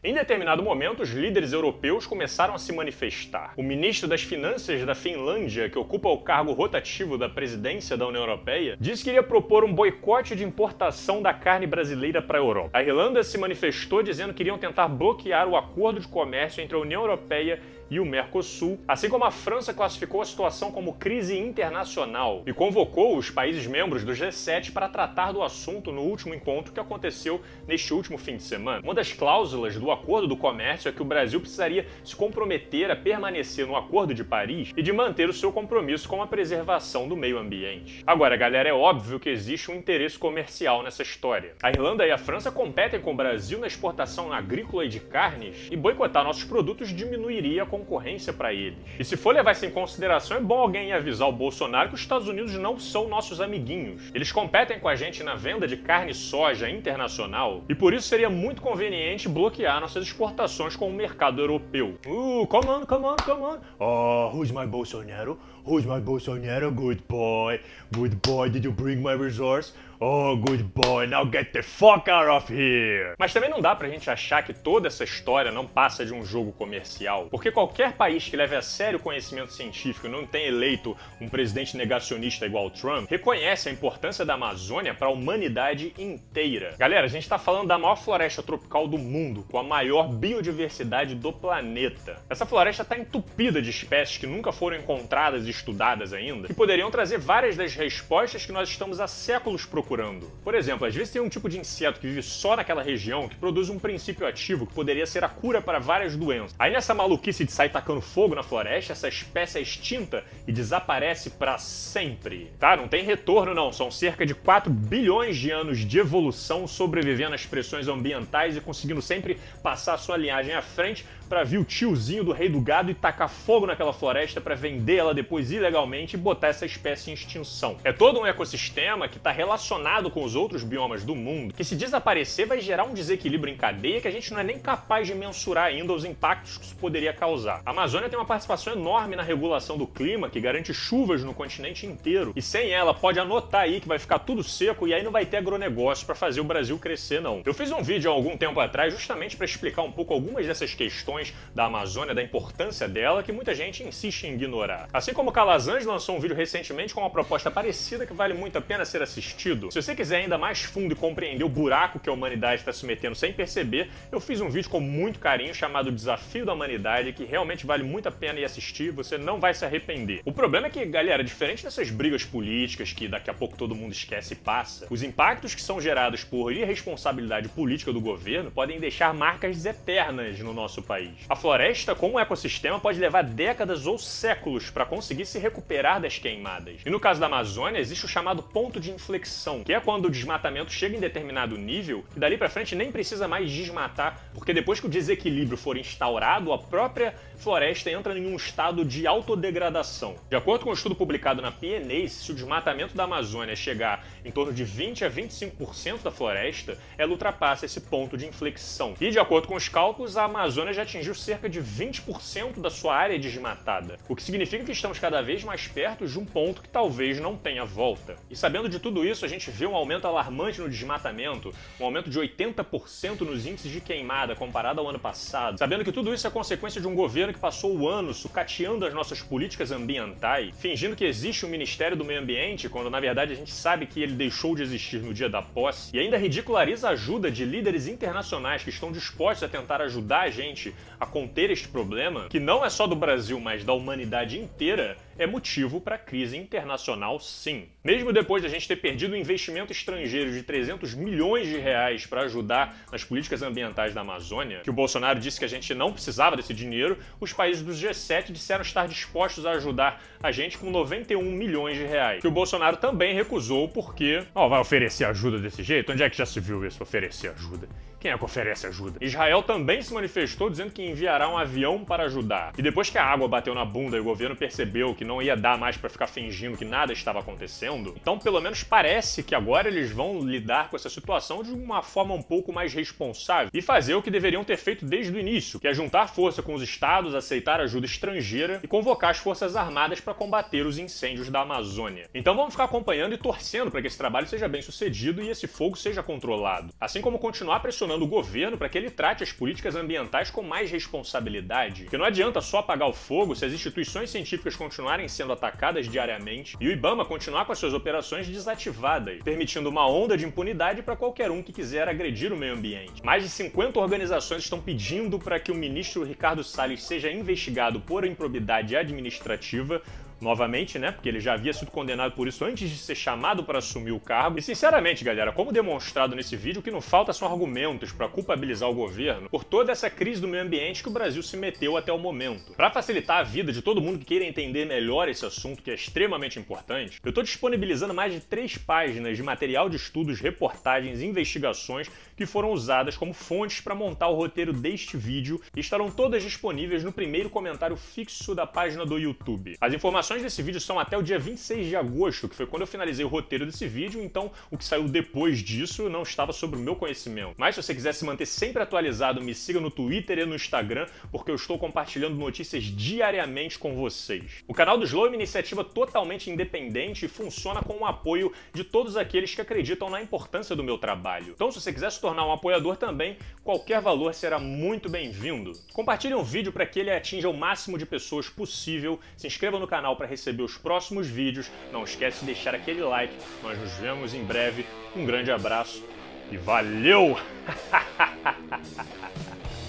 Em 0.06 0.14
determinado 0.14 0.62
momento, 0.62 1.02
os 1.02 1.12
líderes 1.12 1.54
europeus 1.54 2.06
começaram 2.06 2.54
a 2.54 2.58
se 2.58 2.74
manifestar. 2.74 3.54
O 3.56 3.64
ministro 3.64 4.06
das 4.06 4.22
Finanças 4.22 4.84
da 4.86 4.94
Finlândia, 4.94 5.70
que 5.70 5.80
ocupa 5.80 6.10
o 6.10 6.18
cargo 6.18 6.52
rotativo 6.52 7.18
da 7.18 7.30
presidência 7.30 7.96
da 7.96 8.06
União 8.06 8.22
Europeia, 8.22 8.76
disse 8.78 9.02
que 9.02 9.12
iria 9.12 9.24
propor 9.24 9.64
um 9.64 9.74
boicote 9.74 10.36
de 10.36 10.44
importação 10.44 11.22
da 11.22 11.34
carne 11.34 11.66
brasileira 11.66 12.22
para 12.22 12.38
a 12.38 12.42
Europa. 12.42 12.72
A 12.74 12.84
Irlanda 12.84 13.24
se 13.24 13.38
manifestou 13.38 14.04
dizendo 14.04 14.34
que 14.34 14.44
iriam 14.44 14.58
tentar 14.58 14.90
bloquear 14.90 15.48
o 15.48 15.56
acordo 15.56 16.02
de 16.02 16.08
comércio 16.10 16.62
entre 16.62 16.76
a 16.76 16.80
União 16.80 17.04
Europeia 17.04 17.62
e 17.90 18.00
o 18.00 18.06
Mercosul, 18.06 18.80
assim 18.88 19.10
como 19.10 19.26
a 19.26 19.32
França 19.32 19.74
classificou 19.74 20.22
a 20.22 20.26
situação 20.26 20.72
como 20.72 20.94
crise 20.94 21.38
internacional 21.38 22.44
e 22.46 22.54
convocou 22.54 23.18
os 23.18 23.30
países 23.30 23.68
membros 23.68 24.04
do 24.04 24.14
G7 24.14 24.72
para 24.72 24.90
tratar 24.90 25.32
do 25.32 25.44
assunto 25.44 25.92
no 25.92 26.02
último 26.02 26.34
encontro 26.34 26.74
que 26.74 26.80
aconteceu 26.80 27.42
neste 27.68 27.94
último 27.94 28.18
fim 28.18 28.38
de 28.38 28.44
semana. 28.44 28.82
Uma 28.84 28.94
das 28.94 29.12
cláusulas 29.12 29.76
do 29.76 29.92
acordo 29.92 30.28
do 30.28 30.38
comércio 30.38 30.90
é 30.90 30.92
que 30.92 31.02
o 31.02 31.06
Brasil 31.06 31.40
precisaria 31.40 31.86
se 32.04 32.16
comprometer 32.16 32.90
a 32.92 32.96
permanecer 32.96 33.66
no 33.66 33.76
Acordo 33.76 34.14
de 34.14 34.24
Paris 34.24 34.72
e 34.76 34.82
de 34.82 34.92
manter 34.92 35.30
o 35.30 35.34
seu 35.34 35.52
compromisso 35.52 36.08
com 36.08 36.22
a 36.22 36.28
preservação 36.28 37.08
do 37.08 37.16
meio 37.16 37.38
ambiente. 37.38 38.04
Agora, 38.06 38.36
galera, 38.36 38.70
é 38.70 38.74
óbvio 38.74 39.20
que 39.20 39.30
existe 39.30 39.72
um 39.72 39.76
interesse 39.76 40.18
comercial 40.18 40.84
nessa 40.84 41.02
história. 41.02 41.54
A 41.62 41.70
Irlanda 41.70 42.06
e 42.06 42.12
a 42.12 42.18
França 42.18 42.52
competem 42.52 43.00
com 43.00 43.14
o 43.14 43.16
Brasil 43.16 43.60
na 43.60 43.68
exportação 43.68 44.32
agrícola 44.32 44.86
e 44.86 44.90
de 44.90 45.00
carnes, 45.00 45.68
e 45.72 45.76
boicotar 45.76 46.24
nossos 46.24 46.44
produtos 46.44 46.94
diminuiria 46.94 47.64
a 47.64 47.66
concorrência 47.84 48.32
para 48.32 48.54
eles. 48.54 48.78
E 48.98 49.04
se 49.04 49.18
for 49.18 49.36
levar 49.36 49.52
isso 49.52 49.66
em 49.66 49.72
consideração, 49.72 50.38
é 50.38 50.40
bom 50.40 50.60
alguém 50.60 50.94
avisar 50.94 51.28
o 51.28 51.32
Bolsonaro 51.32 51.90
que 51.90 51.96
os 51.96 52.02
Estados 52.02 52.28
Unidos 52.28 52.54
não 52.54 52.80
são 52.80 53.08
nossos 53.08 53.42
amiguinhos. 53.42 54.10
Eles 54.14 54.32
competem 54.32 54.80
com 54.80 54.88
a 54.88 54.96
gente 54.96 55.22
na 55.24 55.36
venda 55.36 55.68
de 55.68 55.78
carne 55.78 56.12
e 56.12 56.16
soja 56.16 56.70
internacional, 56.70 57.64
e 57.68 57.76
por 57.76 57.94
isso 57.94 58.08
seria 58.08 58.30
muito 58.30 58.62
conveniente 58.62 59.28
bloquear 59.28 59.82
nossas 59.82 60.06
exportações 60.06 60.76
com 60.76 60.90
o 60.90 60.94
mercado 60.94 61.42
europeu. 61.42 61.98
Uh, 62.06 62.48
come 62.48 62.68
on, 62.68 62.86
come 62.86 63.06
on, 63.06 63.16
come 63.18 63.44
on. 63.44 63.58
Oh, 63.80 64.30
who's 64.34 64.52
my 64.52 64.66
Bolsonaro? 64.66 65.38
Who's 65.66 65.86
my 65.86 66.02
Bolsonaro? 66.02 66.76
Good 66.76 67.08
boy. 67.08 67.62
Good 67.94 68.22
boy, 68.22 68.50
did 68.50 68.66
you 68.66 68.72
bring 68.72 69.02
my 69.02 69.14
resource? 69.14 69.72
Oh, 70.06 70.36
good 70.36 70.74
boy, 70.74 71.06
now 71.08 71.24
get 71.24 71.54
the 71.54 71.64
fuck 71.64 72.10
out 72.10 72.28
of 72.28 72.54
here! 72.54 73.16
Mas 73.18 73.32
também 73.32 73.50
não 73.50 73.62
dá 73.62 73.74
pra 73.74 73.88
gente 73.88 74.10
achar 74.10 74.44
que 74.44 74.54
toda 74.54 74.88
essa 74.88 75.06
história 75.06 75.50
não 75.50 75.66
passa 75.66 76.06
de 76.06 76.14
um 76.14 76.26
jogo 76.26 76.52
comercial, 76.52 77.28
porque 77.32 77.50
qualquer 77.50 77.94
país 77.94 78.28
que 78.28 78.36
leve 78.36 78.54
a 78.54 78.62
sério 78.62 79.00
o 79.00 79.02
conhecimento 79.02 79.54
científico 79.54 80.08
e 80.08 80.10
não 80.10 80.26
tenha 80.26 80.50
eleito 80.50 80.98
um 81.22 81.30
presidente 81.30 81.78
negacionista 81.78 82.46
igual 82.46 82.70
Trump, 82.70 83.10
reconhece 83.10 83.70
a 83.70 83.72
importância 83.72 84.26
da 84.26 84.34
Amazônia 84.34 84.94
para 84.94 85.08
a 85.08 85.12
humanidade 85.12 85.94
inteira. 85.98 86.76
Galera, 86.78 87.06
a 87.06 87.10
gente 87.10 87.30
tá 87.30 87.38
falando 87.38 87.70
da 87.70 87.78
maior 87.78 87.96
floresta 87.96 88.44
tropical 88.44 88.90
do 88.90 88.98
mundo, 88.98 89.46
com 89.50 89.58
a 89.58 89.64
maior 89.64 90.10
biodiversidade 90.10 91.16
do 91.16 91.32
planeta. 91.32 92.18
Essa 92.30 92.46
floresta 92.46 92.84
tá 92.84 92.98
entupida 92.98 93.62
de 93.62 93.70
espécies 93.70 94.18
que 94.18 94.28
nunca 94.28 94.52
foram 94.52 94.76
encontradas 94.76 95.48
e 95.48 95.53
estudadas 95.56 96.14
ainda, 96.14 96.48
que 96.48 96.54
poderiam 96.54 96.90
trazer 96.92 97.18
várias 97.18 97.56
das 97.56 97.76
respostas 97.76 98.46
que 98.46 98.52
nós 98.52 98.70
estamos 98.70 99.00
há 99.00 99.08
séculos 99.08 99.66
procurando. 99.66 100.32
Por 100.44 100.56
exemplo, 100.56 100.86
às 100.86 100.96
vezes 100.96 101.12
tem 101.12 101.22
um 101.22 101.30
tipo 101.30 101.50
de 101.50 101.60
inseto 101.60 102.00
que 102.00 102.08
vive 102.08 102.22
só 102.22 102.56
naquela 102.56 102.84
região 102.84 103.28
que 103.28 103.36
produz 103.36 103.70
um 103.70 103.80
princípio 103.80 104.28
ativo 104.28 104.68
que 104.68 104.74
poderia 104.74 105.06
ser 105.06 105.24
a 105.24 105.30
cura 105.30 105.62
para 105.62 105.80
várias 105.80 106.16
doenças. 106.16 106.56
Aí 106.58 106.72
nessa 106.72 106.94
maluquice 106.94 107.46
de 107.46 107.52
sair 107.52 107.70
tacando 107.70 108.02
fogo 108.02 108.36
na 108.36 108.44
floresta, 108.44 108.94
essa 108.94 109.08
espécie 109.08 109.58
é 109.58 109.62
extinta 109.62 110.24
e 110.48 110.52
desaparece 110.52 111.32
para 111.32 111.58
sempre. 111.58 112.52
Tá? 112.60 112.76
Não 112.76 112.88
tem 112.88 113.04
retorno 113.04 113.54
não, 113.54 113.72
são 113.72 113.92
cerca 113.92 114.26
de 114.26 114.34
4 114.34 114.72
bilhões 114.72 115.38
de 115.38 115.52
anos 115.52 115.80
de 115.80 116.00
evolução 116.00 116.68
sobrevivendo 116.68 117.36
às 117.36 117.46
pressões 117.46 117.88
ambientais 117.88 118.58
e 118.58 118.62
conseguindo 118.62 119.02
sempre 119.02 119.38
passar 119.62 119.98
sua 119.98 120.18
linhagem 120.18 120.54
à 120.54 120.62
frente 120.62 121.06
para 121.28 121.44
vir 121.44 121.58
o 121.58 121.64
tiozinho 121.64 122.24
do 122.24 122.32
rei 122.32 122.50
do 122.50 122.60
gado 122.60 122.92
e 122.92 122.94
tacar 122.94 123.30
fogo 123.30 123.66
naquela 123.66 123.94
floresta 123.94 124.42
para 124.42 124.56
vender 124.56 124.98
ela 124.98 125.14
depois 125.14 125.52
ilegalmente 125.52 126.16
e 126.16 126.20
botar 126.20 126.48
essa 126.48 126.66
espécie 126.66 127.12
em 127.12 127.14
extinção. 127.14 127.78
É 127.84 127.92
todo 127.92 128.20
um 128.20 128.26
ecossistema 128.26 129.08
que 129.08 129.18
está 129.18 129.32
relacionado 129.32 130.12
com 130.12 130.24
os 130.24 130.36
outros 130.36 130.64
biomas 130.64 131.04
do 131.04 131.16
mundo, 131.16 131.54
que 131.54 131.64
se 131.64 131.76
desaparecer 131.76 132.48
vai 132.48 132.60
gerar 132.60 132.84
um 132.84 132.94
desequilíbrio 132.94 133.54
em 133.54 133.58
cadeia 133.58 134.02
que 134.02 134.08
a 134.08 134.12
gente 134.12 134.32
não 134.32 134.40
é 134.40 134.44
nem 134.44 134.60
capaz 134.60 135.08
de 135.08 135.16
mensurar 135.16 135.66
ainda 135.66 135.94
os 135.94 136.06
impactos 136.06 136.58
que 136.58 136.66
isso 136.66 136.76
poderia 136.76 137.14
causar. 137.14 137.62
A 137.66 137.72
Amazônia 137.72 138.10
tem 138.10 138.20
uma 138.20 138.26
participação 138.26 138.74
enorme 138.74 139.16
na 139.16 139.24
regulação 139.24 139.78
do 139.78 139.88
clima, 139.88 140.30
que 140.30 140.40
garante 140.40 140.74
chuvas 140.74 141.24
no 141.24 141.34
continente 141.34 141.86
inteiro, 141.86 142.34
e 142.36 142.42
sem 142.42 142.72
ela 142.72 142.94
pode 142.94 143.20
anotar 143.20 143.62
aí 143.62 143.80
que 143.80 143.88
vai 143.88 144.00
ficar 144.00 144.20
tudo 144.20 144.44
seco 144.44 144.88
e 144.88 144.94
aí 144.94 145.04
não 145.04 145.12
vai 145.12 145.26
ter 145.26 145.38
agronegócio 145.38 146.06
para 146.06 146.16
fazer 146.16 146.42
o 146.42 146.44
Brasil 146.44 146.78
crescer 146.78 147.22
não. 147.22 147.42
Eu 147.46 147.54
fiz 147.54 147.72
um 147.72 147.82
vídeo 147.82 148.12
há 148.12 148.14
algum 148.14 148.38
tempo 148.38 148.60
atrás 148.60 148.94
justamente 148.94 149.36
para 149.38 149.46
explicar 149.46 149.84
um 149.84 149.92
pouco 149.92 150.14
algumas 150.14 150.46
dessas 150.46 150.74
questões 150.74 151.13
da 151.54 151.66
Amazônia, 151.66 152.16
da 152.16 152.24
importância 152.24 152.88
dela, 152.88 153.24
que 153.24 153.32
muita 153.32 153.54
gente 153.54 153.84
insiste 153.84 154.24
em 154.24 154.34
ignorar. 154.34 154.88
Assim 154.92 155.14
como 155.14 155.32
Calazans 155.32 155.86
lançou 155.86 156.18
um 156.18 156.20
vídeo 156.20 156.36
recentemente 156.36 156.94
com 156.94 157.02
uma 157.02 157.10
proposta 157.10 157.52
parecida 157.52 158.06
que 158.06 158.14
vale 158.14 158.34
muito 158.34 158.58
a 158.58 158.62
pena 158.62 158.86
ser 158.86 159.02
assistido. 159.02 159.72
Se 159.72 159.82
você 159.82 159.96
quiser 159.96 160.18
ainda 160.18 160.38
mais 160.38 160.62
fundo 160.62 160.94
e 160.94 160.96
compreender 160.96 161.44
o 161.44 161.50
buraco 161.50 162.00
que 162.00 162.10
a 162.10 162.14
humanidade 162.14 162.62
está 162.62 162.74
se 162.74 162.86
metendo 162.86 163.16
sem 163.16 163.32
perceber, 163.32 163.90
eu 164.12 164.20
fiz 164.20 164.42
um 164.42 164.50
vídeo 164.50 164.70
com 164.70 164.80
muito 164.80 165.20
carinho 165.20 165.54
chamado 165.54 165.92
Desafio 165.92 166.46
da 166.46 166.54
Humanidade, 166.54 167.14
que 167.14 167.26
realmente 167.26 167.66
vale 167.66 167.84
muito 167.84 168.08
a 168.08 168.12
pena 168.12 168.40
ir 168.40 168.46
assistir, 168.46 168.92
você 168.92 169.18
não 169.18 169.40
vai 169.40 169.54
se 169.54 169.66
arrepender. 169.66 170.22
O 170.26 170.32
problema 170.32 170.68
é 170.68 170.70
que, 170.70 170.86
galera, 170.86 171.24
diferente 171.24 171.64
dessas 171.64 171.90
brigas 171.90 172.24
políticas 172.24 172.94
que 172.94 173.08
daqui 173.08 173.30
a 173.30 173.34
pouco 173.34 173.58
todo 173.58 173.76
mundo 173.76 173.92
esquece 173.92 174.34
e 174.34 174.38
passa, 174.38 174.88
os 174.90 175.04
impactos 175.04 175.54
que 175.54 175.62
são 175.62 175.80
gerados 175.80 176.24
por 176.24 176.52
irresponsabilidade 176.52 177.50
política 177.50 177.92
do 177.92 178.02
governo 178.02 178.52
podem 178.52 178.80
deixar 178.80 179.14
marcas 179.14 179.66
eternas 179.66 180.40
no 180.40 180.54
nosso 180.54 180.82
país. 180.82 181.03
País. 181.04 181.26
A 181.30 181.36
floresta, 181.36 181.94
como 181.96 182.20
ecossistema, 182.20 182.80
pode 182.80 183.00
levar 183.00 183.24
décadas 183.24 183.86
ou 183.86 183.98
séculos 183.98 184.70
para 184.70 184.86
conseguir 184.86 185.26
se 185.26 185.38
recuperar 185.40 186.02
das 186.02 186.18
queimadas. 186.18 186.82
E 186.86 186.90
no 186.90 187.00
caso 187.00 187.20
da 187.20 187.26
Amazônia, 187.26 187.80
existe 187.80 188.06
o 188.06 188.08
chamado 188.08 188.42
ponto 188.42 188.80
de 188.80 188.92
inflexão, 188.92 189.64
que 189.64 189.74
é 189.74 189.80
quando 189.80 190.06
o 190.06 190.12
desmatamento 190.12 190.72
chega 190.72 190.96
em 190.96 191.00
determinado 191.00 191.58
nível 191.58 192.04
e 192.16 192.20
dali 192.20 192.38
para 192.38 192.50
frente 192.50 192.76
nem 192.76 192.92
precisa 192.92 193.28
mais 193.28 193.52
desmatar, 193.52 194.20
porque 194.34 194.54
depois 194.54 194.80
que 194.80 194.86
o 194.86 194.90
desequilíbrio 194.90 195.58
for 195.58 195.78
instaurado, 195.78 196.54
a 196.54 196.58
própria 196.58 197.14
floresta 197.38 197.92
entra 197.92 198.18
em 198.18 198.26
um 198.26 198.36
estado 198.36 198.86
de 198.86 199.06
autodegradação. 199.06 200.16
De 200.30 200.36
acordo 200.36 200.64
com 200.64 200.70
um 200.70 200.74
estudo 200.74 200.96
publicado 200.96 201.42
na 201.42 201.52
PNAS, 201.52 202.12
se 202.14 202.32
o 202.32 202.36
desmatamento 202.36 202.96
da 202.96 203.04
Amazônia 203.04 203.56
chegar 203.56 204.06
em 204.24 204.32
torno 204.32 204.54
de 204.54 204.64
20 204.64 205.04
a 205.04 205.12
25% 205.12 206.04
da 206.04 206.12
floresta, 206.12 206.78
ela 206.98 207.12
ultrapassa 207.12 207.66
esse 207.66 207.82
ponto 207.82 208.18
de 208.18 208.26
inflexão. 208.26 208.94
E 209.00 209.10
de 209.12 209.20
acordo 209.20 209.48
com 209.48 209.56
os 209.56 209.68
cálculos, 209.68 210.16
a 210.16 210.24
Amazônia 210.24 210.74
já 210.74 210.86
atingiu 210.94 211.16
cerca 211.16 211.50
de 211.50 211.60
20% 211.60 212.62
da 212.62 212.70
sua 212.70 212.96
área 212.96 213.18
desmatada, 213.18 213.98
o 214.08 214.16
que 214.16 214.22
significa 214.22 214.64
que 214.64 214.72
estamos 214.72 215.00
cada 215.00 215.22
vez 215.22 215.44
mais 215.44 215.68
perto 215.68 216.06
de 216.08 216.20
um 216.20 216.26
ponto 216.26 216.62
que 216.62 216.70
talvez 216.70 217.20
não 217.20 217.36
tenha 217.36 217.66
volta. 217.66 218.16
E 218.30 218.36
sabendo 218.36 218.70
de 218.70 218.80
tudo 218.80 219.04
isso, 219.04 219.26
a 219.26 219.28
gente 219.28 219.50
vê 219.50 219.66
um 219.66 219.76
aumento 219.76 220.06
alarmante 220.06 220.62
no 220.62 220.70
desmatamento, 220.70 221.54
um 221.80 221.86
aumento 221.86 222.12
de 222.12 222.20
80% 222.20 223.22
nos 223.22 223.48
índices 223.48 223.72
de 223.72 223.82
queimada 223.82 224.36
comparado 224.36 224.80
ao 224.80 224.88
ano 224.88 225.00
passado. 225.00 225.58
Sabendo 225.58 225.84
que 225.84 225.92
tudo 225.92 226.14
isso 226.14 226.28
é 226.28 226.30
consequência 226.30 226.80
de 226.80 226.88
um 226.88 226.94
governo 226.94 227.34
que 227.34 227.40
passou 227.40 227.76
o 227.76 227.88
ano 227.88 228.14
sucateando 228.14 228.86
as 228.86 228.94
nossas 228.94 229.22
políticas 229.22 229.72
ambientais, 229.72 230.54
fingindo 230.60 230.96
que 230.96 231.06
existe 231.06 231.44
um 231.44 231.50
Ministério 231.50 231.98
do 231.98 232.06
Meio 232.06 232.22
Ambiente, 232.22 232.70
quando 232.70 232.90
na 232.90 233.00
verdade 233.00 233.34
a 233.34 233.36
gente 233.36 233.52
sabe 233.52 233.88
que 233.88 234.02
ele 234.02 234.14
deixou 234.14 234.56
de 234.56 234.62
existir 234.62 235.02
no 235.02 235.14
dia 235.14 235.30
da 235.30 235.42
posse, 235.42 235.96
e 235.96 236.00
ainda 236.00 236.18
ridiculariza 236.18 236.90
a 236.90 236.92
ajuda 236.92 237.32
de 237.32 237.46
líderes 237.46 237.88
internacionais 237.88 238.64
que 238.64 238.70
estão 238.70 238.92
dispostos 238.92 239.44
a 239.44 239.48
tentar 239.48 239.82
ajudar 239.82 240.22
a 240.22 240.30
gente 240.30 240.74
a 241.00 241.06
conter 241.06 241.52
este 241.52 241.68
problema, 241.68 242.28
que 242.30 242.40
não 242.40 242.64
é 242.64 242.70
só 242.70 242.88
do 242.88 242.96
Brasil, 242.96 243.40
mas 243.40 243.64
da 243.64 243.74
humanidade 243.74 244.40
inteira, 244.40 244.98
é 245.18 245.28
motivo 245.28 245.80
para 245.80 245.98
crise 245.98 246.38
internacional, 246.38 247.20
sim. 247.20 247.68
Mesmo 247.84 248.12
depois 248.12 248.42
de 248.42 248.48
a 248.48 248.50
gente 248.50 248.68
ter 248.68 248.78
perdido 248.78 249.14
um 249.14 249.18
investimento 249.18 249.72
estrangeiro 249.72 250.32
de 250.32 250.42
300 250.44 250.94
milhões 250.94 251.48
de 251.48 251.58
reais 251.58 252.06
para 252.06 252.22
ajudar 252.22 252.76
nas 252.92 253.04
políticas 253.04 253.42
ambientais 253.42 253.94
da 253.94 254.02
Amazônia, 254.02 254.62
que 254.64 254.70
o 254.70 254.74
Bolsonaro 254.74 255.20
disse 255.20 255.40
que 255.40 255.46
a 255.46 255.50
gente 255.50 255.74
não 255.74 255.92
precisava 255.92 256.36
desse 256.36 256.54
dinheiro, 256.54 256.98
os 257.20 257.34
países 257.34 257.62
do 257.62 257.72
G7 257.72 258.32
disseram 258.32 258.62
estar 258.62 258.88
dispostos 258.88 259.46
a 259.46 259.52
ajudar 259.52 260.02
a 260.22 260.32
gente 260.32 260.58
com 260.58 260.70
91 260.70 261.22
milhões 261.22 261.78
de 261.78 261.86
reais. 261.86 262.22
Que 262.22 262.28
o 262.28 262.32
Bolsonaro 262.32 262.78
também 262.78 263.14
recusou 263.14 263.68
porque, 263.68 264.24
ó, 264.34 264.46
oh, 264.46 264.50
vai 264.50 264.60
oferecer 264.60 265.06
ajuda 265.06 265.38
desse 265.38 265.64
jeito? 265.64 265.92
Onde 265.92 266.04
é 266.04 266.10
que 266.10 266.18
já 266.18 266.26
se 266.26 266.40
viu 266.40 266.66
isso, 266.66 266.82
oferecer 266.82 267.30
ajuda? 267.32 267.68
Quem 268.04 268.12
é 268.12 268.18
que 268.18 268.26
oferece 268.26 268.68
ajuda? 268.68 268.98
Israel 269.00 269.42
também 269.42 269.82
se 269.82 269.94
manifestou 269.94 270.50
dizendo 270.50 270.74
que 270.74 270.84
enviará 270.84 271.30
um 271.30 271.38
avião 271.38 271.86
para 271.86 272.04
ajudar. 272.04 272.52
E 272.58 272.62
depois 272.62 272.90
que 272.90 272.98
a 272.98 273.06
água 273.06 273.30
bateu 273.30 273.56
na 273.56 273.64
bunda 273.64 273.96
e 273.96 274.00
o 274.02 274.04
governo 274.04 274.36
percebeu 274.36 274.94
que 274.94 275.06
não 275.06 275.22
ia 275.22 275.38
dar 275.38 275.58
mais 275.58 275.78
para 275.78 275.90
ficar 275.90 276.08
fingindo 276.08 276.58
que 276.58 276.66
nada 276.66 276.92
estava 276.92 277.20
acontecendo, 277.20 277.96
então 277.96 278.20
pelo 278.20 278.42
menos 278.42 278.62
parece 278.62 279.24
que 279.24 279.34
agora 279.34 279.70
eles 279.70 279.90
vão 279.90 280.20
lidar 280.20 280.70
com 280.70 280.76
essa 280.76 280.90
situação 280.90 281.44
de 281.44 281.54
uma 281.54 281.82
forma 281.82 282.14
um 282.14 282.22
pouco 282.22 282.52
mais 282.52 282.74
responsável 282.74 283.50
e 283.54 283.62
fazer 283.62 283.96
o 283.96 284.02
que 284.02 284.12
deveriam 284.12 284.44
ter 284.44 284.58
feito 284.58 284.86
desde 284.86 285.14
o 285.14 285.18
início, 285.18 285.58
que 285.58 285.70
é 285.70 285.74
juntar 285.74 286.10
força 286.10 286.44
com 286.44 286.54
os 286.54 286.62
estados, 286.62 287.16
aceitar 287.16 287.62
ajuda 287.62 287.86
estrangeira 287.86 288.60
e 288.62 288.68
convocar 288.68 289.12
as 289.12 289.18
forças 289.20 289.56
armadas 289.56 290.02
para 290.02 290.14
combater 290.14 290.66
os 290.66 290.78
incêndios 290.78 291.30
da 291.30 291.40
Amazônia. 291.40 292.10
Então 292.14 292.36
vamos 292.36 292.54
ficar 292.54 292.66
acompanhando 292.66 293.14
e 293.14 293.18
torcendo 293.18 293.72
para 293.72 293.80
que 293.80 293.88
esse 293.88 293.98
trabalho 293.98 294.28
seja 294.28 294.50
bem 294.50 294.62
sucedido 294.62 295.22
e 295.22 295.30
esse 295.30 295.48
fogo 295.48 295.78
seja 295.78 296.04
controlado, 296.04 296.74
assim 296.82 297.00
como 297.00 297.18
continuar 297.18 297.62
pressionando 297.62 297.93
pressionando 297.94 298.06
o 298.06 298.08
governo 298.08 298.58
para 298.58 298.70
que 298.70 298.78
ele 298.78 298.90
trate 298.90 299.24
as 299.24 299.32
políticas 299.32 299.76
ambientais 299.76 300.32
com 300.32 300.42
mais 300.42 300.72
responsabilidade. 300.72 301.84
Porque 301.84 301.98
não 301.98 302.06
adianta 302.06 302.42
só 302.42 302.60
apagar 302.60 302.90
o 302.90 302.94
fogo 302.94 303.36
se 303.36 303.46
as 303.46 303.54
instituições 303.54 304.10
científicas 304.10 304.56
continuarem 304.56 305.08
sendo 305.08 305.34
atacadas 305.34 305.88
diariamente 305.88 306.58
e 306.60 306.68
o 306.68 306.72
IBAMA 306.72 307.06
continuar 307.06 307.46
com 307.46 307.52
as 307.52 307.60
suas 307.60 307.74
operações 307.74 308.28
desativadas, 308.28 309.22
permitindo 309.24 309.70
uma 309.70 309.88
onda 309.88 310.18
de 310.18 310.26
impunidade 310.26 310.82
para 310.82 310.96
qualquer 310.96 311.30
um 311.30 311.44
que 311.44 311.54
quiser 311.54 311.88
agredir 311.88 312.34
o 312.34 312.38
meio 312.38 312.54
ambiente. 312.54 313.04
Mais 313.04 313.24
de 313.24 313.30
50 313.30 313.80
organizações 313.80 314.44
estão 314.44 314.60
pedindo 314.60 315.20
para 315.20 315.40
que 315.40 315.52
o 315.52 315.56
ministro 315.56 316.04
Ricardo 316.04 316.44
Salles 316.44 316.84
seja 316.84 317.12
investigado 317.12 317.80
por 317.80 318.06
improbidade 318.06 318.76
administrativa 318.76 319.82
novamente, 320.24 320.80
né? 320.80 320.92
Porque 320.92 321.10
ele 321.10 321.20
já 321.20 321.34
havia 321.34 321.54
sido 321.54 321.70
condenado 321.70 322.14
por 322.14 322.28
isso 322.28 322.44
antes 322.46 322.70
de 322.70 322.78
ser 322.78 322.96
chamado 322.96 323.44
para 323.44 323.60
assumir 323.60 323.92
o 323.92 324.00
cargo. 324.00 324.40
E 324.40 324.42
sinceramente, 324.42 325.04
galera, 325.04 325.32
como 325.32 325.52
demonstrado 325.52 326.16
nesse 326.16 326.36
vídeo, 326.36 326.62
o 326.62 326.64
que 326.64 326.72
não 326.72 326.82
falta 326.82 327.14
são 327.14 327.28
argumentos 327.28 327.92
para 327.92 328.08
culpabilizar 328.08 328.70
o 328.70 328.74
governo 328.74 329.30
por 329.30 329.44
toda 329.44 329.72
essa 329.72 329.90
crise 329.90 330.22
do 330.22 330.28
meio 330.28 330.44
ambiente 330.44 330.82
que 330.82 330.90
o 330.90 330.92
Brasil 330.92 331.22
se 331.22 331.38
meteu 331.38 331.78
até 331.78 331.92
o 331.92 332.00
momento. 332.00 332.54
Para 332.54 332.72
facilitar 332.72 333.18
a 333.18 333.24
vida 333.24 333.52
de 333.52 333.62
todo 333.62 333.82
mundo 333.82 334.00
que 334.00 334.06
queira 334.06 334.26
entender 334.26 334.66
melhor 334.66 335.10
esse 335.10 335.26
assunto, 335.26 335.62
que 335.62 335.70
é 335.70 335.76
extremamente 335.76 336.40
importante, 336.40 337.00
eu 337.04 337.10
estou 337.10 337.24
disponibilizando 337.24 337.94
mais 337.94 338.14
de 338.14 338.22
três 338.22 338.58
páginas 338.58 339.18
de 339.18 339.24
material 339.24 339.70
de 339.70 339.76
estudos, 339.76 340.20
reportagens 340.20 341.02
investigações 341.02 341.90
que 342.16 342.26
foram 342.26 342.52
usadas 342.52 342.98
como 342.98 343.14
fontes 343.14 343.62
para 343.62 343.76
montar 343.76 344.08
o 344.08 344.16
roteiro 344.16 344.54
deste 344.54 344.98
vídeo 344.98 345.42
e 345.56 345.60
estarão 345.60 345.90
todas 345.90 346.24
disponíveis 346.24 346.84
no 346.84 346.92
primeiro 346.92 347.30
comentário 347.30 347.76
fixo 347.76 348.36
da 348.36 348.46
página 348.46 348.86
do 348.86 348.98
YouTube. 348.98 349.58
As 349.60 349.74
informações 349.74 350.22
desse 350.22 350.42
vídeo 350.42 350.62
são 350.62 350.80
até 350.80 350.98
o 350.98 351.02
dia 351.02 351.20
26 351.20 351.68
de 351.68 351.76
agosto, 351.76 352.30
que 352.30 352.36
foi 352.36 352.46
quando 352.46 352.62
eu 352.62 352.68
finalizei 352.68 353.06
o 353.06 353.10
roteiro 353.10 353.46
desse 353.46 353.68
vídeo, 353.68 354.04
então 354.04 354.32
o 354.52 354.58
que 354.58 354.66
saiu 354.66 354.88
depois 354.88 355.40
disso 355.40 355.90
não 355.90 356.04
estava 356.04 356.32
sobre 356.32 356.58
o 356.58 356.62
meu 356.62 356.76
conhecimento. 356.76 357.36
Mas 357.38 357.56
se 357.56 357.64
você 357.64 357.74
quiser 357.74 357.94
se 357.94 358.06
manter 358.06 358.26
sempre 358.26 358.62
atualizado, 358.62 359.22
me 359.22 359.34
siga 359.34 359.60
no 359.60 359.72
Twitter 359.72 360.20
e 360.20 360.26
no 360.26 360.36
Instagram, 360.36 360.88
porque 361.12 361.32
eu 361.32 361.36
estou 361.36 361.58
compartilhando 361.58 362.16
notícias 362.16 362.64
diariamente 362.64 363.58
com 363.58 363.76
vocês. 363.76 364.44
O 364.48 364.54
canal 364.54 364.78
do 364.78 364.86
Slow 364.86 365.06
é 365.06 365.10
uma 365.10 365.16
iniciativa 365.16 365.64
totalmente 365.64 366.30
independente 366.30 367.06
e 367.06 367.10
funciona 367.10 367.62
com 367.62 367.80
o 367.80 367.86
apoio 367.86 368.32
de 368.54 368.64
todos 368.64 368.98
aqueles 368.98 369.34
que 369.34 369.42
acreditam 369.42 369.90
na 369.90 370.02
importância 370.02 370.56
do 370.56 370.64
meu 370.64 370.78
trabalho. 370.78 371.34
Então 371.36 371.52
se 371.52 371.60
você 371.60 371.72
quiser 371.72 371.92
se 371.92 372.00
tornar 372.04 372.28
um 372.28 372.34
apoiador 372.34 372.76
também, 372.76 373.18
qualquer 373.46 373.80
valor 373.80 374.14
será 374.14 374.38
muito 374.38 374.90
bem-vindo. 374.90 375.54
Compartilhe 375.72 376.14
um 376.14 376.22
vídeo 376.22 376.52
para 376.52 376.66
que 376.66 376.78
ele 376.78 376.92
atinja 376.92 377.30
o 377.30 377.34
máximo 377.34 377.78
de 377.78 377.86
pessoas 377.86 378.28
possível, 378.28 379.00
se 379.16 379.26
inscreva 379.26 379.58
no 379.58 379.66
canal 379.66 379.96
para 379.96 380.06
receber 380.06 380.44
os 380.44 380.58
próximos 380.58 381.08
vídeos. 381.08 381.50
Não 381.72 381.86
esquece 381.86 382.20
de 382.20 382.26
deixar 382.26 382.54
aquele 382.54 382.82
like. 382.82 383.16
Nós 383.42 383.58
nos 383.58 383.72
vemos 383.78 384.14
em 384.14 384.26
breve. 384.26 384.66
Um 384.94 385.06
grande 385.06 385.32
abraço 385.32 385.82
e 386.30 386.36
valeu! 386.36 387.18